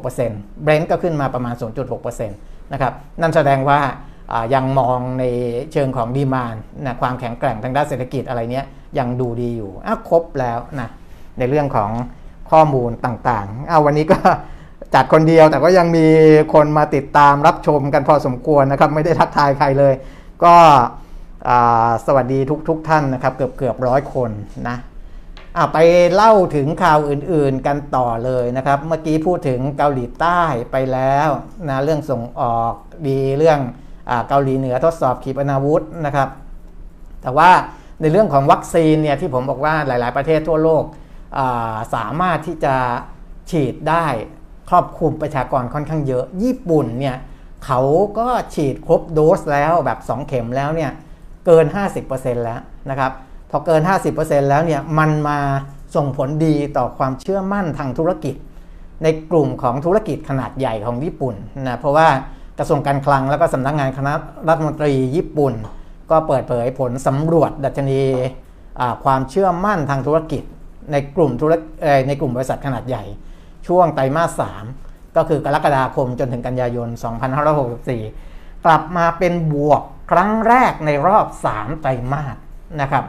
[0.07, 1.55] 0.6%เบรนท์ก็ขึ้นมาประมาณ
[1.93, 3.81] 0.6%นะครับนั่นแสดงว่า
[4.55, 5.25] ยังมองใน
[5.73, 8.67] เชิงของดีมานนะความแข็งแกร่งทางด้านเศรษฐกิจอะไรเนี้ย
[8.99, 10.89] ยังดูดีอยู่อะครบแล้วนะ
[11.39, 11.91] ในเรื่องของ
[12.51, 14.19] ข้อมูลต่างๆ เอาวันนี้ก็
[14.95, 16.07] จัดคนเดียวแต่ก็ยังมี
[16.55, 19.95] คนมาติดตามรับชมกันพอสมควรนะครับ ไม่ได้ทักทายใครเลย
[20.45, 20.55] ก็
[22.07, 24.31] สวัสดีทุกๆทท่านนะครับ เกือบเกือบร้อยคน
[24.69, 24.77] นะ
[25.73, 25.79] ไป
[26.15, 31.29] เล่าถึงข่าวอื่นๆกันต่อเลยนะครับ เมื่อกี้พูดถึงเกาหลีใต้ไปแล้ว
[31.69, 32.75] นะเรื่องส่งออก
[33.09, 33.61] ดีเรื่อง
[34.11, 36.29] อเกาหลีเหนือทดสอบขีปนาวุธนะครับ
[37.23, 37.51] แต่ว่า
[38.01, 40.85] ในเรื่องของวัคซีนเนี่ยที่ผมบอกว่าหลาย ๆ ประเทศทั่วโลก
[41.95, 42.75] สามารถที่จะ
[43.51, 44.07] ฉีดได้
[44.71, 47.17] ครอบคลุมประชากรค่อนข้างเยอะ ญี่ปุ่นเนี่ย
[47.67, 47.81] เขา
[48.19, 50.91] ก็ฉีดครบโดสแล้วแบบ 2 เข็มแล้วเนี่ย
[51.47, 51.67] เกิน
[52.05, 52.61] 50%แล้ว
[52.91, 53.13] นะครับ
[53.53, 53.83] พอเกิน
[54.15, 55.39] 50%แล้วเนี่ยมันมา
[55.97, 58.35] ส่งผลดีต่อความเชื่อมั่นทางธุรกิจ
[59.03, 61.35] ในกลุ่มของธุรกิจขนาดใหญ่ของญี่ปุ่น
[61.67, 62.09] นะเพราะว่า
[62.59, 64.13] กระทรวงการคลังแล้วก็สำนักงงานคณะ
[64.49, 65.53] รัฐมนตรีญี่ปุ่น
[66.11, 68.01] ก็เปิดเผยผลสำรวจดัชนี
[69.05, 70.43] ความเชื่อมั่นทางธุรกิจ
[70.93, 71.53] ในกลุ่มธุร
[72.09, 73.05] ในกลุ่มบริษัทขนาดใหญ่
[73.67, 74.43] ช่วงไตรมาส
[74.79, 76.89] 3ก็คือกรกฎาคมจนถึงกันยายน
[77.57, 82.37] 2564 กลับมาเป็นบวกครั้งแรกในรอบ 3 ไตรมาส
[82.81, 83.05] นะครับ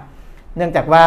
[0.57, 1.05] เนื่องจากว่า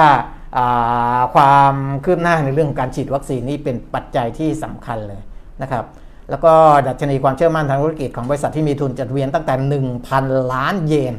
[1.34, 5.22] ความคืบหน้าในเรื่องการฉีดวัคซีนนี่เป็นปัจจัยที่สำคัญเลย
[5.62, 5.84] นะครับ
[6.30, 6.52] แล้วก็
[6.86, 9.54] ดัชนีความเชื่อมั่นทางธุรกิจของบริษัทที่มีทุนจดเบียนตั้งแต่
[10.02, 11.14] 1,000 ล้านเยน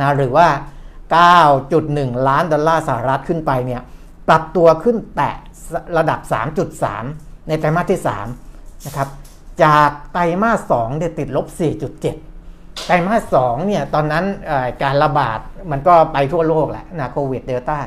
[0.00, 0.48] นะหรือว่า
[1.52, 3.82] 9.1 ล้านดอลลาร์สหรัฐขึ้นไปเนี่ย
[4.28, 5.36] ปรับตัวขึ้นแตะ
[5.98, 6.20] ระดับ
[6.84, 8.00] 3.3 ในไตรมาสที่
[8.42, 9.08] 3นะครับ
[9.62, 11.46] จากไตรมาส2เนี่ยติดลบ
[11.94, 12.33] 4.7
[12.86, 14.24] ไตรมาสสองเนี่ยตอนนั้น
[14.82, 15.38] การระบาด
[15.70, 17.78] มันก็ไปทั่วโลกแหละนะโควิดเดลต้า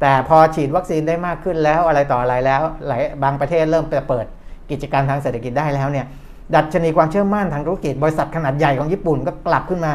[0.00, 4.26] แต่พอฉีดวัคซีนได้มากขึ้นแล้วอะไรต่ออะไรแล้วหลายบางประเทศเริ่มเปิด
[4.70, 6.06] กิจการทางเศรษฐกิจได้แล้วเนี่ย
[6.54, 9.94] ดัชนีความเชื่อมั่นทางธุรกิจ บริษัทขนาดใหญ่ของญี่ปุ่นก็กลับขึ้นมา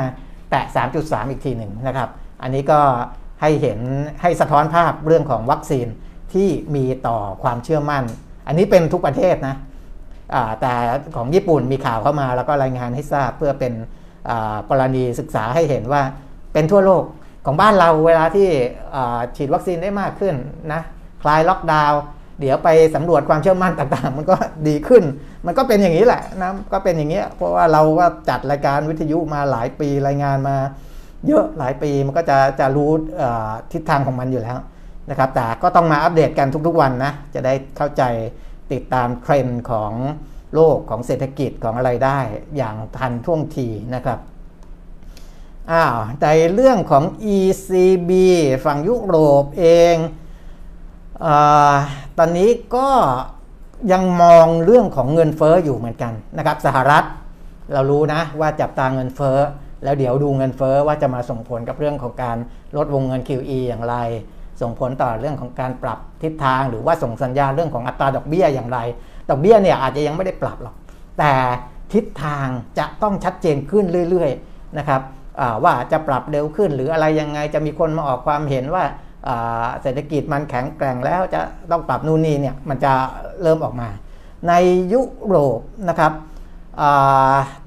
[0.52, 0.63] แตะ
[0.97, 2.10] 3.3 อีกทีหนึ่งนะครับ
[2.41, 2.80] อันนี้ก็
[3.41, 3.80] ให้เห็น
[4.21, 5.88] ให้สะท้อนภาพเรื่องของวัคซีน
[6.34, 8.04] ที่มีต่อความเชื่อมั่น
[8.47, 9.56] อันนี้เป็นทุกประเทศนะ
[10.62, 10.73] แต่
[11.15, 13.73] ของญี่ปุ่นมีข่าวเข้ามาแล้วก็รายงานให้ทราบเพื่อเป็น
[14.69, 16.01] กรณีศึกษาให้เห็นว่า
[16.53, 17.03] เป็นทั่วโลก
[17.45, 18.47] ของบ้านเราเวลาที่
[19.35, 20.35] ฉีดวัคซีนได้มากขึ้น
[20.73, 20.81] นะ
[21.23, 22.01] คลายล็อกดาวน์
[22.39, 24.35] เดี๋ยวไปสำรวจความเชื่อมั่นต่างๆ มันก็
[24.67, 25.03] ดีขึ้น
[25.45, 30.57] มันก็เป็นอย่างนี้แหละนะก็เป็นอย่างนี้เพราะว่าเราก็จัดรายการวิทยุมาหลายปีรายงานมา
[31.27, 32.89] เยอะหลายปีมันก็จะจะรู้
[33.71, 34.57] ทิศทางของมันอยู่แล้ว
[35.09, 38.03] นะครับแต่ก็ต้องมาอัปเดตกันทุกๆวันนะจะได้เข้าใจ
[38.71, 39.91] ติดตามเทรนด์ของ
[40.53, 42.19] โลกของเศรษฐกิจของอะไรได้
[42.57, 44.19] อย่างทันท่วงทีนะครับ
[45.71, 47.03] อ้าวแต่เรื่องของ
[47.36, 48.12] ECB
[48.65, 49.95] ฝั่งยุโรปเอง
[51.25, 51.27] อ
[52.17, 52.89] ตอนนี้ก็
[53.91, 57.03] ยังมองเรื่องของเงินเฟอ้ออยู่เหมือนกันนะครับสหรัฐ
[57.73, 59.39] เรารู้นะว่าจับตาเงินเฟอ้อ
[59.83, 62.38] แล้วเดี๋ยวดูเงินเฟอ้อว่าจะมาส่งผลกับเรื่องของการ
[62.77, 63.95] ลดวงเงิน QE อย่างไร
[64.61, 68.79] ส่งผลต่อเรื่องของการปรับทิศทางหรือว่าส่งสัญญาณเรื่องของอัตราดอกเบี้ยอย่างไร
[69.29, 70.75] ดอกเบี้ยเนี่ยอาจจะยังไม่ได้ปรับหรอก
[71.19, 71.33] แต่
[71.93, 72.47] ทิศทาง
[72.79, 75.01] จะต้องชัดเจนขึ้นเรื่อยๆนะครับ
[75.63, 78.83] ว่าจะปรับเร็วขึ้นหรืออะไรยังไงจะมีคนมาออกความเห็นว่า
[79.81, 81.39] เศรษฐกิจมันแข็งแกร่งแล้วจะ
[81.71, 82.93] ต้องปรับนู่นนี่เนี่ยมันจะ
[83.41, 83.89] เริ่มออกมา
[84.47, 84.53] ใน
[84.93, 86.13] ยุโรปนะครับ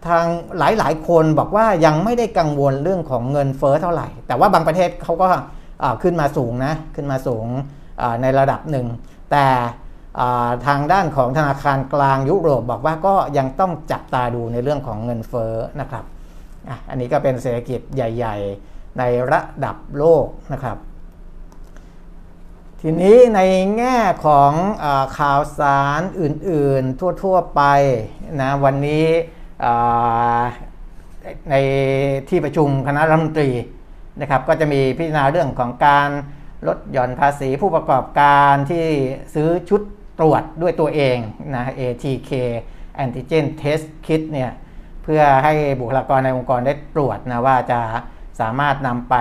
[0.07, 0.25] ทาง
[0.59, 5.29] หลายๆ คนบอกว่ายังไม่ได้กังวลเรื่องของเงินเฟอ้อเท่าไหร่ แต่ว่าบางประเทศเขาก็
[6.03, 7.47] ขึ้นมาสูงนะขึ้นมาสูง
[8.23, 8.87] ในระดับหนึ่ง
[9.33, 9.47] แต่
[10.67, 16.05] ทางด้านของธนาคารกลางยุโรปบอกว่าก็ยังต้องจับตาดูในเรื่องของเงินเฟ้อนะครับ
[16.91, 20.77] อันนี้ก็เป็นเศรษฐกิจใหญ่ ๆ ในระดับโลกนะครับ
[22.81, 23.41] ทีนี้ใน
[23.77, 24.53] แง่ของ
[24.85, 24.87] อ
[25.19, 27.63] ข่าวสารอื่นๆ ทั่ว ๆ ไป
[28.41, 29.07] นะวันนี้
[31.51, 31.55] ใน
[32.29, 33.51] ที่ประชุมคณะรัฐมนตรี
[34.21, 36.09] นะครับก็จะมีพิจารณาเรื่องของการ
[36.69, 38.87] ลดหย่อนภาษีผู้ประกอบการที่
[39.35, 39.81] ซื้อชุด
[40.19, 41.19] ตรวจด้วยตัวเอง
[41.55, 42.31] นะ ATK
[43.05, 44.51] Antigen Test Kit เนี่ย
[45.03, 47.81] เพื่อให้บุคลากรในองค์กรได้ตรวจนะว่าจะ
[48.41, 49.17] สามารถนำไป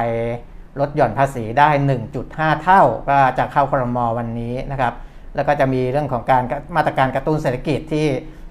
[0.79, 1.69] ลดหย่อนภาษีได้
[2.17, 4.93] 1.5 เท่าก็จะเข้าครมวันนี้นะครับ
[5.35, 6.43] แล้วก็จะมีเรื่องของการ
[6.75, 8.05] มาตรการกระตุ้นเศรษฐกิจที่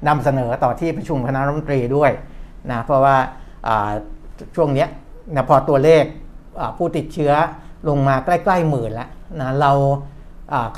[0.08, 2.10] นำเสนอต่อที่ประชุมคณะรัฐมนตรีด้วย
[2.70, 3.16] นะเพราะว่า
[4.56, 4.86] ช่วงนี้
[5.34, 6.04] นะพอตัวเลข
[6.76, 7.32] ผู้ติดเชื้อ
[7.88, 9.08] ลงมาใกล้ๆหมื่นแล้ว
[9.40, 9.72] นะเรา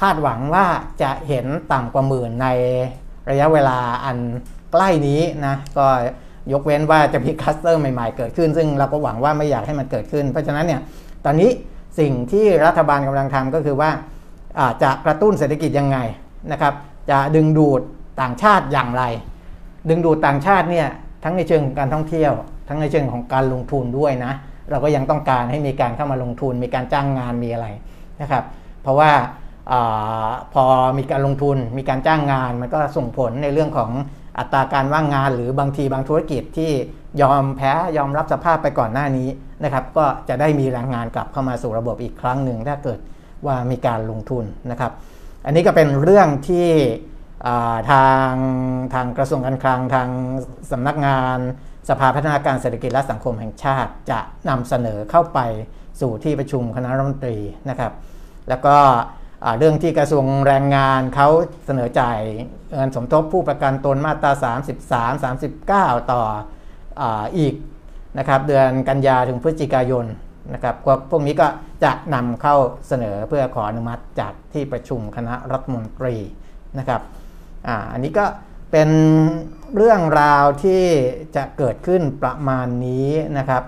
[0.00, 0.66] คาดหวังว่า
[1.02, 2.48] จะเห็นต่ำกว่าหมื่นใน
[3.30, 4.16] ระยะเวลาอัน
[4.72, 5.86] ใกล้นี้นะก็
[6.52, 10.80] ยกเว้นว่าจะมีคลัสเตอร์ใหม่ๆเกิดขึ้น ซึ่งเราก็หวังว่าไม่อยากให้มันเกิดขึ้น เพราะฉะนั้นเนี่ย
[11.24, 11.50] ตอนนี้
[11.98, 13.90] สิ่งที่รัฐบาลกำลังทำก็คือว่า
[14.82, 15.98] จะกระตุ้นเศรษฐกิจยังไง
[16.52, 16.74] นะครับ
[17.10, 17.80] จะดึงดูด
[18.20, 19.04] ต่างชาติอย่างไร
[19.88, 20.88] ดึงดูดต่างชาติเนี่ย
[21.24, 22.32] ทั้งในเชิงของการท่องเที่ยว
[22.68, 24.32] ทั้งในเชิงของการลงทุนด้วยนะ
[24.70, 27.66] เราก็ยังต้องการให้มีการเข้ามาลงทุน มีการจ้างงานมีอะไร
[28.22, 28.44] นะครับ
[28.82, 29.10] เพราะว่า
[29.72, 29.74] อ
[30.54, 30.64] พอ
[30.98, 33.90] มีการลงทุนมีการจ้างงาน มันก็ส่งผลในเรื่องของ
[34.38, 36.70] อัตราการว่างงาน หรือบางทีบางธุรกิจที่
[37.22, 39.28] ยอมแพ้ยอมรับสภาพไปก่อนหน้านี้
[39.64, 42.98] นะครับ ก็จะได้มีแรงงานกลับเข้ามาสู่ระบบอีกครั้งหนึ่งถ้าเกิด
[43.46, 44.92] ว่ามีการลงทุนนะครับ
[45.46, 46.68] อันนี้ก็เป็นเรื่องที่
[47.90, 48.32] ทาง
[48.94, 50.08] ทางกระทรวงการคลังทาง
[50.70, 51.38] สำนักงาน
[51.88, 55.38] สภาพัฒนาการเศรษฐกิจและสังคมแห่งชาติ จะนำเสนอเข้าไป
[56.00, 57.38] สู่ที่ประชุมคณะรัฐมนตรี
[57.70, 57.92] นะครับ
[58.48, 58.76] แล้วก็
[59.58, 61.28] เรื่องที่กระทรวงแรงงานเขา
[61.66, 62.18] เสนอจ่าย
[62.74, 64.32] เงินสมทบผู้ประกันตนมาตรา
[65.22, 65.68] 33
[66.02, 66.22] 39 ต่อ
[67.00, 67.02] อ
[67.38, 67.54] อีก
[68.18, 70.06] นะครับเดือนกันยาถึงพฤศจิกายน
[70.54, 70.74] นะครับ
[71.10, 71.46] พวกนี้ก็
[71.84, 72.56] จะนำเข้า
[72.88, 76.16] เสนอเพื่อขออนุมัติจากที่ประชุมคณะรัฐมนตรี
[76.78, 77.02] นะครับ
[77.66, 78.24] ออันนี้ก็
[78.70, 78.90] เป็น
[79.76, 80.84] เรื่องราวที่
[81.36, 83.62] จะเกิดขึ้นประมาณนี้นะครับ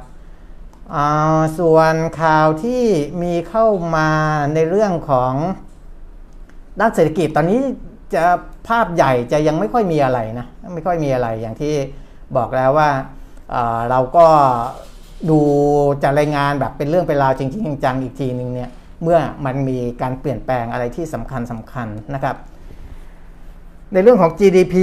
[1.58, 2.84] ส่วนข่าวที่
[3.22, 4.10] มีเข้ามา
[4.54, 5.32] ในเรื่องของ
[6.80, 7.60] ด้านเศรษฐกิจตอนนี้
[8.14, 8.22] จะ
[8.68, 11.74] ภาพใหญ่จะยังไม่ค่อยมีอะไรนะ ไม่ค่อยมีอะไรอย่างที่
[12.36, 12.90] บอกแล้วว่า
[13.90, 14.26] เราก็
[15.30, 15.40] ดู
[16.02, 18.70] จะรายงานแบบเป็นเรื่องเป็นราวจริงๆจังอีกทีหนึ่งเนี่ย
[19.02, 22.36] เมื่อมันมีการเปลี่ยนแปลงอะไรที่สำคัญสำคัญนะครับ
[23.94, 24.76] ในเรื่องของ GDP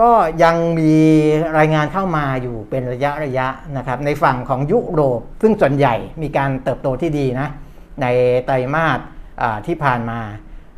[0.00, 0.10] ก็
[0.42, 0.94] ยังมี
[1.58, 7.48] รายงานเข้ามาอยู่เป็นระยะระยะนะครับ ในฝั่งของยุโรป ซึ่งส่วนใหญ่มีการเติบโตที่ดีนะ
[8.02, 8.06] ใน
[8.46, 8.98] ไตรมาส
[9.66, 10.20] ที่ผ่านมา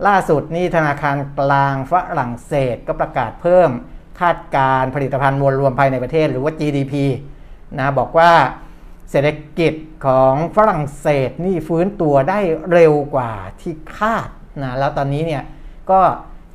[0.06, 3.70] ล่าสุดนี่ธนาคารกลางฝรั่งเศสก็ประกาศเพิ่ม
[4.20, 6.94] คาดการผลิตภัณฑ์มวลรวมภายในประเทศหรือว่า GDP
[7.78, 8.32] นะบอกว่า
[9.10, 9.74] เศรษฐกิจ
[10.06, 12.40] ของฝรั่งเศสนี่ฟื้นตัวได้
[12.72, 14.28] เร็วกว่าที่คาด
[14.62, 15.42] นะแล้วตอนนี้เนี่ย
[15.90, 16.00] ก็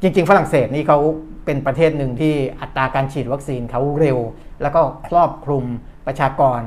[0.02, 1.00] จริง ๆ ฝรั่งเศสนี่เขา
[1.46, 4.18] เป็นประเทศหนึ่งที่อัตราการฉีดวัคซีนเขาเร็ว
[4.62, 5.66] แล้วก็ครอบคลุม
[6.08, 6.60] ประชากร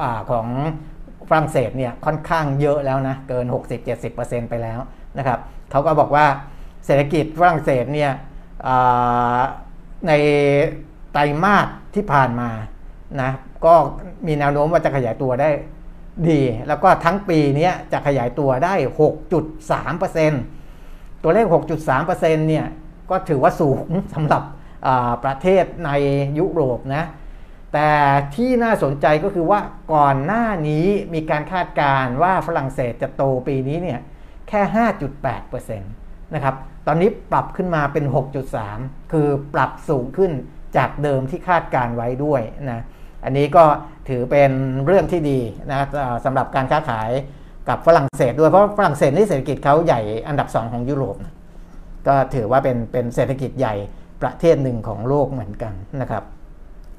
[0.00, 0.46] อของ
[1.28, 3.46] ฝรั่งเศสเนี่ยค่อนข้างเยอะแล้วนะ เกิน
[3.98, 4.80] 60-70%ไปแล้ว
[5.18, 5.38] นะครับ
[5.70, 6.26] เขาก็บอกว่า
[6.84, 8.12] เศรษฐกิจฝรั่งเศสเนี่ย
[10.08, 10.12] ใน
[11.12, 12.50] ไตรมาสที่ผ่านมา
[13.22, 13.30] นะ
[13.66, 13.74] ก็
[14.26, 15.50] มีแนวโน้มว่าจะขยายตัวได้
[16.28, 18.74] ดี แล้วก็ทั้งปีนี้จะขยายตัวได้
[19.74, 21.46] 6.3%ตัวเลข
[21.92, 22.66] 6.3%เนี่ย
[23.10, 24.42] ก็ถือว่าสูงสำหรับ
[25.24, 25.90] ประเทศใน
[26.38, 27.04] ยุโรปนะ
[27.74, 27.90] แต่
[28.34, 29.60] ที่น่าสนใจก็คือว่า
[29.94, 34.00] ก่อนหน้านี้มีการคาดการณ์ว่าฝรั่งเศสจะโตปีนี้เนี่ย
[34.48, 34.60] แค่
[35.22, 36.54] 5.8%นะครับ
[36.86, 38.04] ตอนนี้ปรับขึ้นมาเป็น
[38.58, 40.32] 6.3 คือปรับสูงขึ้น
[40.76, 42.82] จากเดิมที่คาดการไว้ด้วยนะ
[43.24, 43.64] อันนี้ก็
[44.08, 44.50] ถือเป็น
[44.86, 45.40] เรื่องที่ดี
[45.72, 45.80] นะ
[46.24, 47.10] สำหรับการค้าขาย
[47.68, 51.34] กับฝรั่งเศสด้วยเพราะฝรั่งเศสนี่เศรษฐกิจเขาใหญ่อันดับ 2 ของยุโรปนะ
[52.06, 53.74] ก็ถือว่าเป็นเป็นเศรษฐกิจใหญ่
[54.22, 56.24] ประเทศหนึ่งของโลกเหมือนกันนะครับ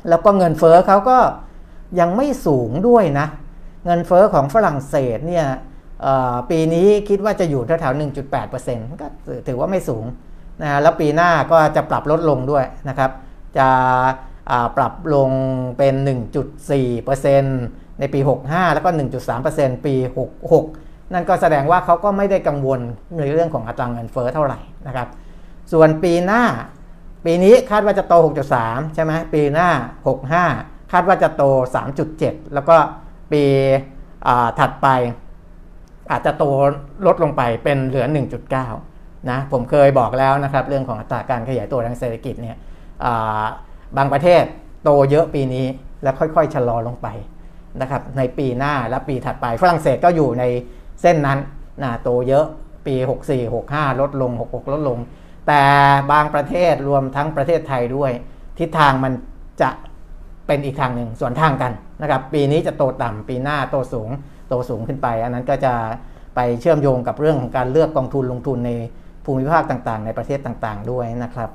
[0.10, 1.18] แล้วก็เงินเฟอ้อเขาก็
[2.00, 3.28] ยังไม่สูงด้วยนะ
[3.86, 5.46] เงินเฟอ้อของฝรั่งเศสเนี่ย
[6.50, 8.00] ปีนี้คิดว่าจะอยู่แถวๆ
[8.44, 9.08] 1.8%ก็
[9.48, 10.06] ถือว่าไม่สูง
[10.62, 13.12] นะแล้วปีหน้าก็จะปรับลดลงด้วยนะครับ
[13.58, 13.70] จะ
[14.78, 15.30] ปรับลง
[15.78, 15.96] เป็น
[16.78, 18.90] 1.4%ในปี 65 แล้วก็
[19.38, 19.96] 1.3%ปี
[20.48, 22.80] 66 นั่นก็แสดงว่าเขาก็ไม่ได้กังวล
[23.20, 25.08] ในเรื่องของอัตราเงินเฟ้อเท่าไหร่นะครับ
[25.72, 26.44] ส่วนปีหน้า
[27.26, 28.14] ปีนี้คาดว่าจะโต
[28.56, 29.70] 6.3 ใช่ไหมปีหน้า
[30.30, 31.44] 65 คาดว่าจะโต
[32.00, 32.76] 3.7 แล้วก็
[33.32, 33.44] ปี
[34.60, 34.88] ถัดไป
[36.12, 36.44] อาจจะโต
[37.06, 38.06] ลดลงไปเป็นเหลือ
[38.68, 42.58] 1.9 นะผมเคยบอกแล้วนะครับเรื่องของอัตราการขยายตัวทางเศรษฐกิจเนี่ย
[43.98, 44.44] บางประเทศ
[44.84, 45.66] โตเยอะปีนี้
[46.04, 47.08] แล้วค่อยๆชะลอลงไป
[47.82, 50.44] นะครับในปีหน้าและปีถัดไปฝรั่งเศสก็อยู่ใน
[51.02, 51.40] เส้นนั้น
[51.84, 52.46] นะโตเยอะ
[52.86, 52.96] ปี
[53.30, 55.00] 64 65 ลดลง 66 ลดลง
[55.48, 55.62] แต่
[56.12, 58.12] บางประเทศรวมทั้งประเทศไทยด้วย
[58.60, 59.14] ทิศทางมัน
[59.62, 59.70] จะ
[60.48, 64.10] เป็นอีกทางหนึ่งส่วนทางกันนะครับ ปีนี้จะโตต่ำปีหน้าโตสูง
[64.48, 65.74] โตสูงขึ้นไป อันนั้นก็จะ
[66.36, 68.72] ไปเชื่อมโยงกับเรื่องของการเลือกกองทุนลงทุนใน
[69.26, 71.50] ภูมิภาคต่างๆ ในประเทศต่างๆ ด้วยนะครับ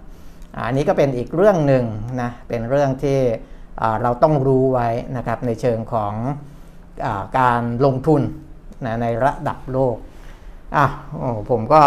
[0.67, 1.85] อันนี้ก็เป็นอีกเรื่องหนึ่ง
[2.21, 3.19] นะเป็นเรื่องที่
[4.03, 6.13] เราต้องรู้ไว้นะครับในเชิงของ
[7.07, 7.09] อ
[7.39, 8.23] การลงทุน
[8.85, 9.97] นะในระดับโลก
[10.77, 10.85] อะ
[11.51, 11.83] ผมก็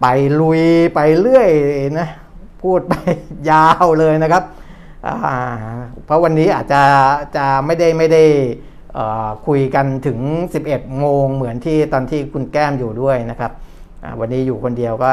[0.00, 0.06] ไป
[0.40, 0.62] ลุย
[0.94, 1.48] ไปเรื่อย
[2.00, 2.08] นะ
[2.62, 2.94] พูดไป
[3.50, 4.44] ยาวเลยนะครับ
[6.04, 6.82] เพราะวันนี้อาจจะ
[7.36, 8.24] จะไม่ได้ไม่ได้
[9.46, 10.18] คุยกันถึง
[10.60, 13.52] 11 โมงเหมือนที่ตอนที่คุณแก้มอยู่ด้วยนะครับ
[14.20, 15.10] วันนี้อยู่คนเดียวก็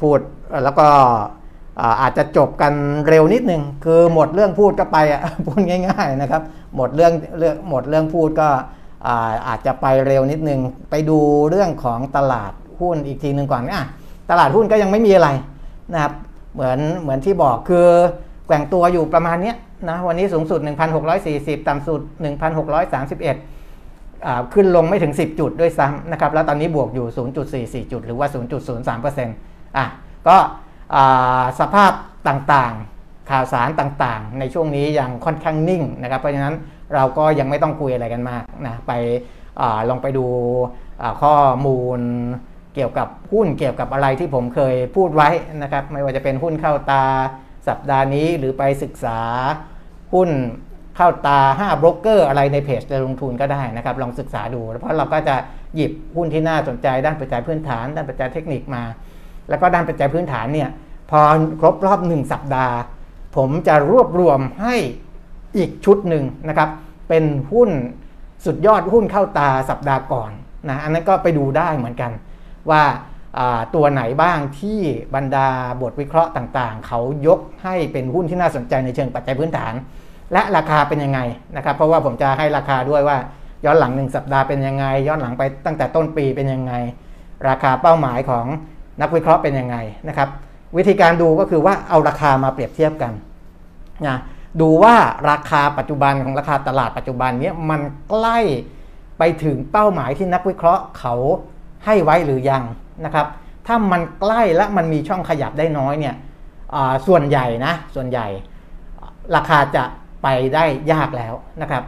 [0.00, 0.18] พูด
[0.64, 0.88] แล้วก็
[2.00, 2.72] อาจจะจบกัน
[3.08, 6.42] เร็วนิดนึงคือหมดเรื่องพูดก็ไปอะพูดง่าย ๆนะครับ
[6.76, 8.48] หมดเรื่องเรื่องหมดเรื่องพูดก็
[9.46, 11.18] อาจจะไปเร็วนิดนึง ไปดู
[11.50, 13.84] เรื่องของตลาดหุ้นอีกทีหนึ่งก่อนอะ
[14.30, 15.28] ตลาดหุ้นก็ยังไม่มีอะไร
[15.92, 16.12] นะครับ
[16.54, 17.86] เหมือนเหมือนที่บอกคือ
[18.46, 19.52] แกว่งตัวอยู่ประมาณนี้
[19.88, 20.60] นะวันนี้สูงสุด
[21.14, 22.00] 1,640 ต่ำสุด
[22.82, 27.06] 1,631 ขึ้นลงไม่ถึง 10 จุดด้วยซ้ำนะครับแล้วตอนนี้บวกอยู่
[27.84, 28.28] 0.44 จุด หรือว่า
[28.82, 29.86] 0.03%อะ
[30.28, 30.36] ก็
[31.60, 31.92] สภาพ
[32.28, 36.54] ต่างๆ ข่าวสารต่างๆ ในช่วงนี้ยังค่อนข้างนิ่งนะครับเพราะฉะนั้น
[36.94, 38.92] เราก็ยังไม่ต้องคุยอะไรกันมากนะไป
[39.60, 40.26] อลองไปดู
[41.22, 41.36] ข้อ
[41.66, 42.00] มูล
[42.74, 45.28] เกี่ยวกับหุ้นเกี่ยวกับอะไรที่ผมเคยพูดไว้
[45.62, 47.04] นะครับไม่ว่าจะเป็นหุ้นเข้าตา
[47.68, 49.20] สัปดาห์นี้หรือไปศึกษา
[50.14, 50.30] หุ้น
[50.96, 55.36] เข้าตา5บรกเกอร์อะไรในเพจจะลงทุนก็ได้นะครับ ลองศึกษาดู เพราะเราก็จะ
[55.76, 58.82] หยิบหุ้นที่น่าสนใจด้านปัจจัยพื้นฐาน ด้านปัจจัยเทคนิคมา
[59.48, 60.70] แล้วก็ด้านปัจจัยพื้นฐานเนี่ย
[61.10, 61.20] พอ
[61.60, 62.76] ครบรอบหนึ่งสัปดาห์
[63.36, 64.76] ผมจะรวบรวมให้
[65.56, 66.68] อีกชุดหนึ่งนะครับ
[67.08, 67.70] เป็นหุ้น
[68.44, 70.30] สุดยอดหุ้นเข้าตาสัปดาห์ก่อน
[70.68, 72.12] นะอันนั้นก็ไปดูได้เหมือนกัน
[72.70, 72.82] ว่า
[73.74, 74.80] ตัวไหนบ้างที่
[75.14, 75.48] บรรดา
[75.82, 79.74] บทวิเคราะห์ต่างๆ เขายกให้เป็นหุ้นที่น่าสนใจในเชิงปัจจัยพื้นฐาน
[80.32, 81.20] และราคาเป็นยังไง
[81.56, 83.18] นะครับ เพราะว่าผมจะให้ราคาด้วยว่า
[83.64, 86.72] ย้อนหลังหนึ่งสัปดาห์เป็นยังไง ย้อนหลังไปตั้งแต่ต้นปีเป็นยังไง
[87.48, 88.46] ราคาเป้าหมายของ
[89.00, 89.76] นักวิเคราะห์เป็นยังไง
[90.08, 90.28] นะครับ
[90.76, 93.12] วิธีการดูก็คือว่าเอาราคามาเปรียบเทียบกัน
[94.06, 94.18] นะ
[94.60, 94.94] ดูว่า
[95.30, 97.80] ราคาปัจจุบันของราคาตลาดปัจจุบันนี้มัน
[98.10, 98.38] ใกล้
[99.18, 101.14] ไปถึงเป้าหมายที่นักวิเคราะห์เขา
[101.84, 102.62] ให้ไว้หรือยัง
[103.04, 103.26] นะครับ
[103.66, 106.14] ถ้ามันใกล้และมันมีช่องขยับได้น้อยเนี่ย
[107.06, 108.26] ส่วนใหญ่นะส่วนใหญ่
[109.36, 109.84] ราคาจะ
[110.22, 111.84] ไปได้ยากแล้วนะครับ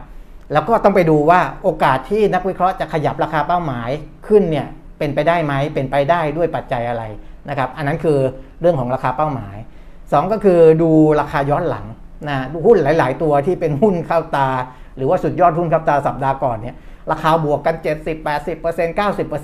[0.53, 3.89] แล้วก็ต้องไปดูว่าโอกาสที่นักวิเคราะห์จะขยับราคาเป้าหมาย
[4.27, 7.03] ขึ้นเนี่ยเป็นไปได้ไหมเป็นไปได้ด้วยปัจจัยอะไร
[7.49, 8.19] นะครับ อันนั้นคือ
[8.61, 9.55] เรื่องของราคาเป้าหมาย
[9.95, 10.91] 2 ก็คือดู
[11.21, 11.85] ราคาย้อนหลัง
[12.27, 14.49] นะหุ้นหลาย ๆ ตัวที่เป็นหุ้นเข้าตา
[14.97, 16.75] หรือว่าสุดยอดหุ้นเข้าตาสัปดาห์ก่อนเนี่ย
[17.11, 18.89] ราคาบวกกัน 70 80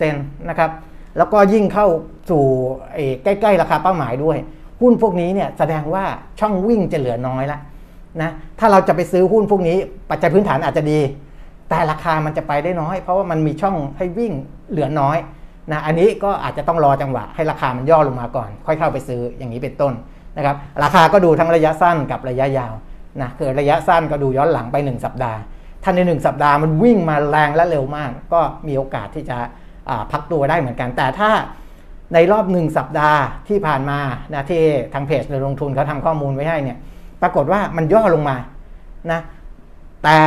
[0.05, 0.72] 90 นะครับ
[1.17, 1.88] แล้วก็ยิ่งเข้า
[2.30, 2.43] สู่
[3.24, 4.38] ใกล้ๆ ราคาเป้าหมายด้วย
[4.82, 6.05] หุ้นพวกนี้เนี่ยแสดงว่า
[6.39, 7.59] ช่องวิ่งจะเหลือน้อยละ
[8.22, 9.78] นะถ้าเราจะไปซื้อหุ้นพวกนี้
[10.09, 10.99] ปัจจัยพื้นฐานอาจจะดี
[11.69, 14.34] แต่ราคามันจะไปได้น้อย เพราะว่ามันมีช่องให้วิ่ง
[14.69, 15.17] เหลือน้อย
[15.72, 19.93] นะอันนี้ก็อาจจะต้องรอจังหวะให้ราคามันย่อลงมาก่อน ค่อยเข้าไปซื้ออย่างนี้เป็นต้น
[20.38, 22.74] นะครับราคาก็ดูทั้งระยะสั้นกับระยะยาว
[23.22, 25.40] นะคือระยะสั้นก็ดูย้อนหลังไป 1 สัปดาห์
[25.84, 29.38] ถ้าในหนึ่งสัปดาห์มันวิ่งมาแรงและเร็วมาก ก็มีโอกาสที่จะ
[30.12, 31.32] พักตัวได้เหมือนกัน แต่ถ้า
[32.14, 34.00] ในรอบหนึ่งสัปดาห์ที่ผ่านมา
[34.34, 34.62] นะที่
[34.94, 36.78] ทางเพจในลงทุนเขาทำข้อมูลไว้ให้เนี่ย
[37.22, 38.38] ปรากฏว่ามันย่อลงมา
[39.12, 39.22] นะ
[40.04, 40.18] แต่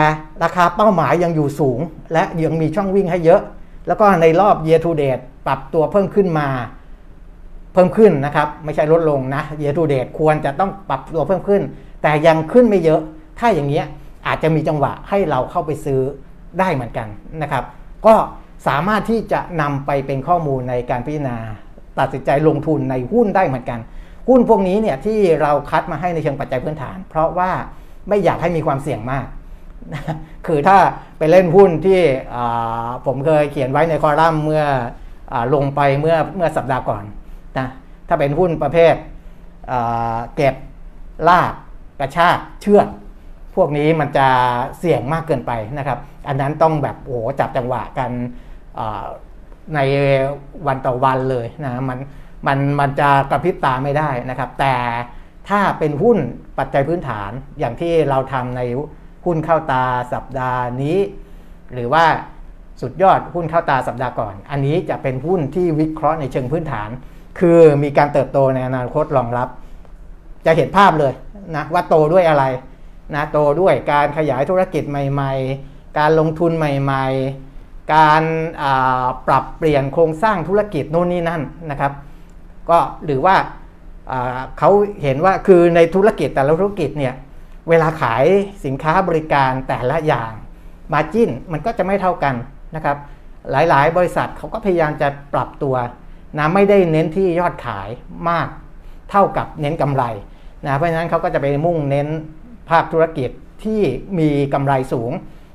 [0.43, 1.81] ราคาเป้าหมายยังอยู่สูง
[2.13, 3.43] และยังมีช่องวิ่งให้เยอะ
[3.87, 6.49] แล้วก็ในรอบ year to date ปรับตัวเพิ่มขึ้นมา
[7.75, 11.63] เพิ่มขึ้นนะครับ ไม่ใช่ลดลงนะ year to d a t ควรจะต้องปรับตัวเพิ่มขึ้น
[12.03, 13.01] แต่ยังขึ้นไม่เยอะ
[13.39, 13.87] ถ้าอย่างเงี้ย
[14.27, 16.01] อาจจะมีจังหวะให้เราเข้าไปซื้อ
[16.59, 17.09] ได้เหมือนกัน
[17.43, 17.65] นะครับ
[18.07, 18.15] ก็
[18.67, 21.39] สามารถที่จะนำไปเป็นข้อมูลในการพิจารณา
[21.99, 23.81] ตัดสินใจลงทุนในหุ้นได้เหมือนกัน
[24.29, 27.51] หุ้นพวกนี้เนี่ยที่เราคัดมาให้ในเชิงปัจจัยพื้นฐาน เพราะว่า
[28.09, 29.27] ไม่อยากให้มีความเสี่ยงมาก
[30.47, 30.79] คือถ้า
[31.19, 32.01] ไปเล่นหุ้นที่
[33.07, 34.65] ผมเคยเขียนไว้ในคอลัมน์เมื่อ
[35.33, 37.05] อลงไปเมื่อเมื่อสัปดาห์ก่อน
[37.59, 37.67] นะ
[38.09, 38.95] ถ้าเป็นหุ้นประเภท
[40.37, 40.55] เก็บ
[41.29, 41.53] ลาก
[42.01, 42.83] กระชากเชื่อ
[43.55, 44.29] พวกนี้มันจะ
[44.79, 45.99] เสี่ยงมากเกินไปนะครับ
[46.29, 48.11] อันนั้นต้องแบบโอ้จับจังหวะกัน
[49.75, 49.81] ใน
[50.67, 51.99] วันต่อวันเลยนะมัน
[52.47, 54.75] มันมันจะกระพริบตาไม่ได้นะครับ แต่
[55.49, 56.19] ถ้าเป็นหุ้น
[56.59, 58.61] ปัจจัยพื้นฐานอย่างที่เราทำใน
[59.25, 60.99] หุ้นเข้าตาสัปดาห์นี้
[61.75, 62.05] หรือว่า
[62.81, 66.91] สุดยอดหุ้นเข้าตาสัปดาห์ก่อน อันนี้จะเป็นหุ้นที่วิเคราะห์ในเชิงพื้นฐาน
[67.39, 69.49] คือมีการเติบโตในอนาคตรองรับ
[70.47, 71.13] จะเห็นภาพเลย
[71.57, 72.45] นะว่าโตด้วยอะไร
[73.15, 75.33] นะโตด้วยการขยายธุรกิจใหม่
[75.67, 77.07] ๆ การลงทุนใหม่
[77.51, 78.23] ๆ การ
[79.27, 81.93] ปรับเปลี่ยนโครงสร้างธุรกิจโน่นนี่นั่นนะครับ
[82.71, 83.37] ก็หรือว่า
[84.59, 84.71] เขา
[85.03, 87.15] เห็นว่าคือในธุรกิจแต่ละธุรกิจเนี่ย
[87.69, 88.25] เวลาขาย
[88.65, 90.33] สินค้าบริการแต่ละอย่าง
[90.93, 92.35] มาจิ้นมันก็จะไม่เท่ากัน
[92.77, 92.97] นะครับ
[93.51, 95.75] หลายๆ บริษัทเขาก็พยายามจะปรับตัว
[96.39, 97.89] นะไม่ได้เน้นที่ยอดขาย
[98.31, 98.49] มาก
[99.11, 100.05] เท่ากับเน้นกำไร
[100.67, 102.09] นะเพราะฉะนั้นเขาก็จะไปมุ่งเน้น
[102.71, 103.31] ภาคธุรกิจ
[103.65, 103.81] ที่
[104.19, 105.13] มีกำไรสูง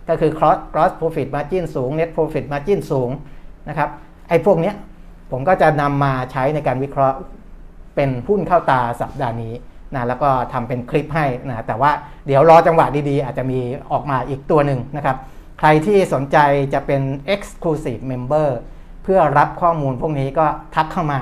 [0.10, 3.10] ก็คือ cross cross profit margin สูง net profit margin สูง
[3.70, 3.90] นะครับ
[4.30, 4.74] ไอ้พวกนี้
[5.32, 7.18] ผมก็จะนำมาใช้ในการวิเคราะห์
[7.96, 9.54] เป็นหุ้นเข้าตาสัปดาห์นี้
[9.96, 11.92] นะแล้วก็ทำเป็นคลิปให้นะแต่ว่า
[12.28, 13.60] เดี๋ยวรอจังหวะดีๆ อาจจะมี
[13.92, 15.18] ออกมาอีกตัวหนึ่งนะครับ
[15.60, 16.38] ใครที่สนใจ
[16.74, 17.02] จะเป็น
[17.34, 18.48] exclusive member
[19.12, 20.46] พื่อรับข้อมูลพวกนี้ก็
[20.76, 21.20] ทักเข้ามา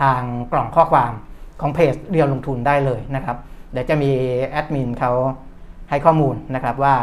[0.00, 0.20] ทาง
[0.52, 1.12] กล่องข้อความ
[1.60, 3.36] ของเพจเรียวลงทุนได้เลยนะครับ
[3.72, 4.10] เดี๋ยวจะมี
[4.46, 5.12] แอดมินเขา
[5.90, 6.94] ให้ข้อมูลนะครับว่า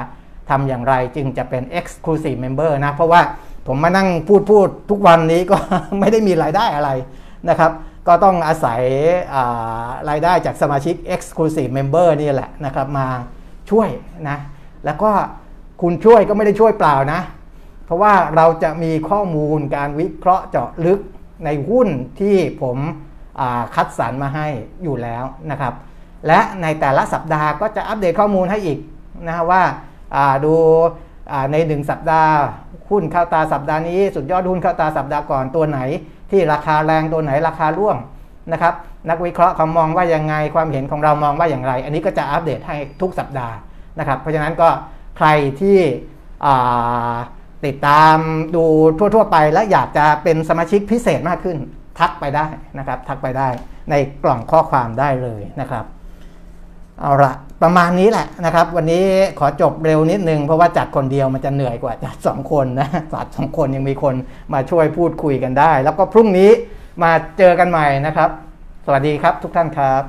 [0.49, 3.21] ทำอย่างไรจึงจะเป็น Exclusive Member นะ เพราะว่า
[3.67, 5.57] ผมมานั่งพูดพูดทุกวันนี้ก็
[5.99, 6.91] ไม่ได้มีรายได้อะไร
[7.49, 7.71] นะครับ
[8.07, 8.81] ก็ต้องอาศัย
[10.09, 13.07] รายได้จากสมาชิก Exclusive Member นี่แหละนะครับ มา
[13.69, 13.89] ช่วย
[14.29, 14.37] นะ
[14.85, 15.11] แล้วก็
[15.81, 17.21] คุณช่วยก็ไม่ได้ช่วยเปล่านะ
[17.87, 20.99] เพราะว่าเราจะมีข้อมูลการวิเคราะห์เจาะลึก
[21.45, 21.87] ในหุ้น
[22.19, 22.77] ที่ผม
[23.75, 24.47] คัดสรรมาให้
[24.83, 25.73] อยู่แล้วนะครับ
[26.27, 28.79] และในแต่ละสัปดาห์ก็จะอัปเดตข้อมูลให้อีก
[29.27, 29.63] นะว่า
[30.45, 30.53] ดู
[31.51, 32.33] ในหนึ่งสัปดาห์
[32.89, 35.79] หุ้นเข้าตาสัปดาห์นี้ สุดยอดหุ้นเข้าตาสัปดาห์ก่อนตัวไหน
[36.31, 37.97] ที่ราคาแรงตัวไหนราคาร่วง
[38.51, 38.73] นะครับ
[39.09, 43.55] นักวิเคราะห์เขามองว่ายังไงความเห็นของเรามองว่าอย่างไร อันนี้ก็จะอัปเดตให้ทุกสัปดาห์
[43.99, 44.69] นะครับ เพราะฉะนั้นก็
[45.17, 45.27] ใคร
[45.61, 45.79] ที่
[47.65, 48.17] ติดตาม
[48.55, 48.65] ดู
[49.15, 51.57] ทั่ว ๆ ไปและอยากจะเป็นสมาชิกพิเศษมากขึ้น
[51.99, 52.47] ทักไปได้
[52.77, 53.47] นะครับ ทักไปได้
[53.89, 55.85] ในกล่องข้อความได้เลยนะครับ
[57.01, 57.33] เอาละ
[57.63, 59.05] ประมาณนี้แหละนะครับ วันนี้
[59.39, 64.15] ขอจบเร็วนิดนึง เพราะว่าจัดคนเดียวมันจะเหนื่อยกว่าจัดสองคนนะจัดสองคนยังมีคน
[64.53, 66.49] มาช่วยพูดคุยกันได้ แล้วก็พรุ่งนี้
[67.03, 68.29] มาเจอกันใหม่นะครับ
[68.85, 70.03] สวัสดีครับทุกท่านครับ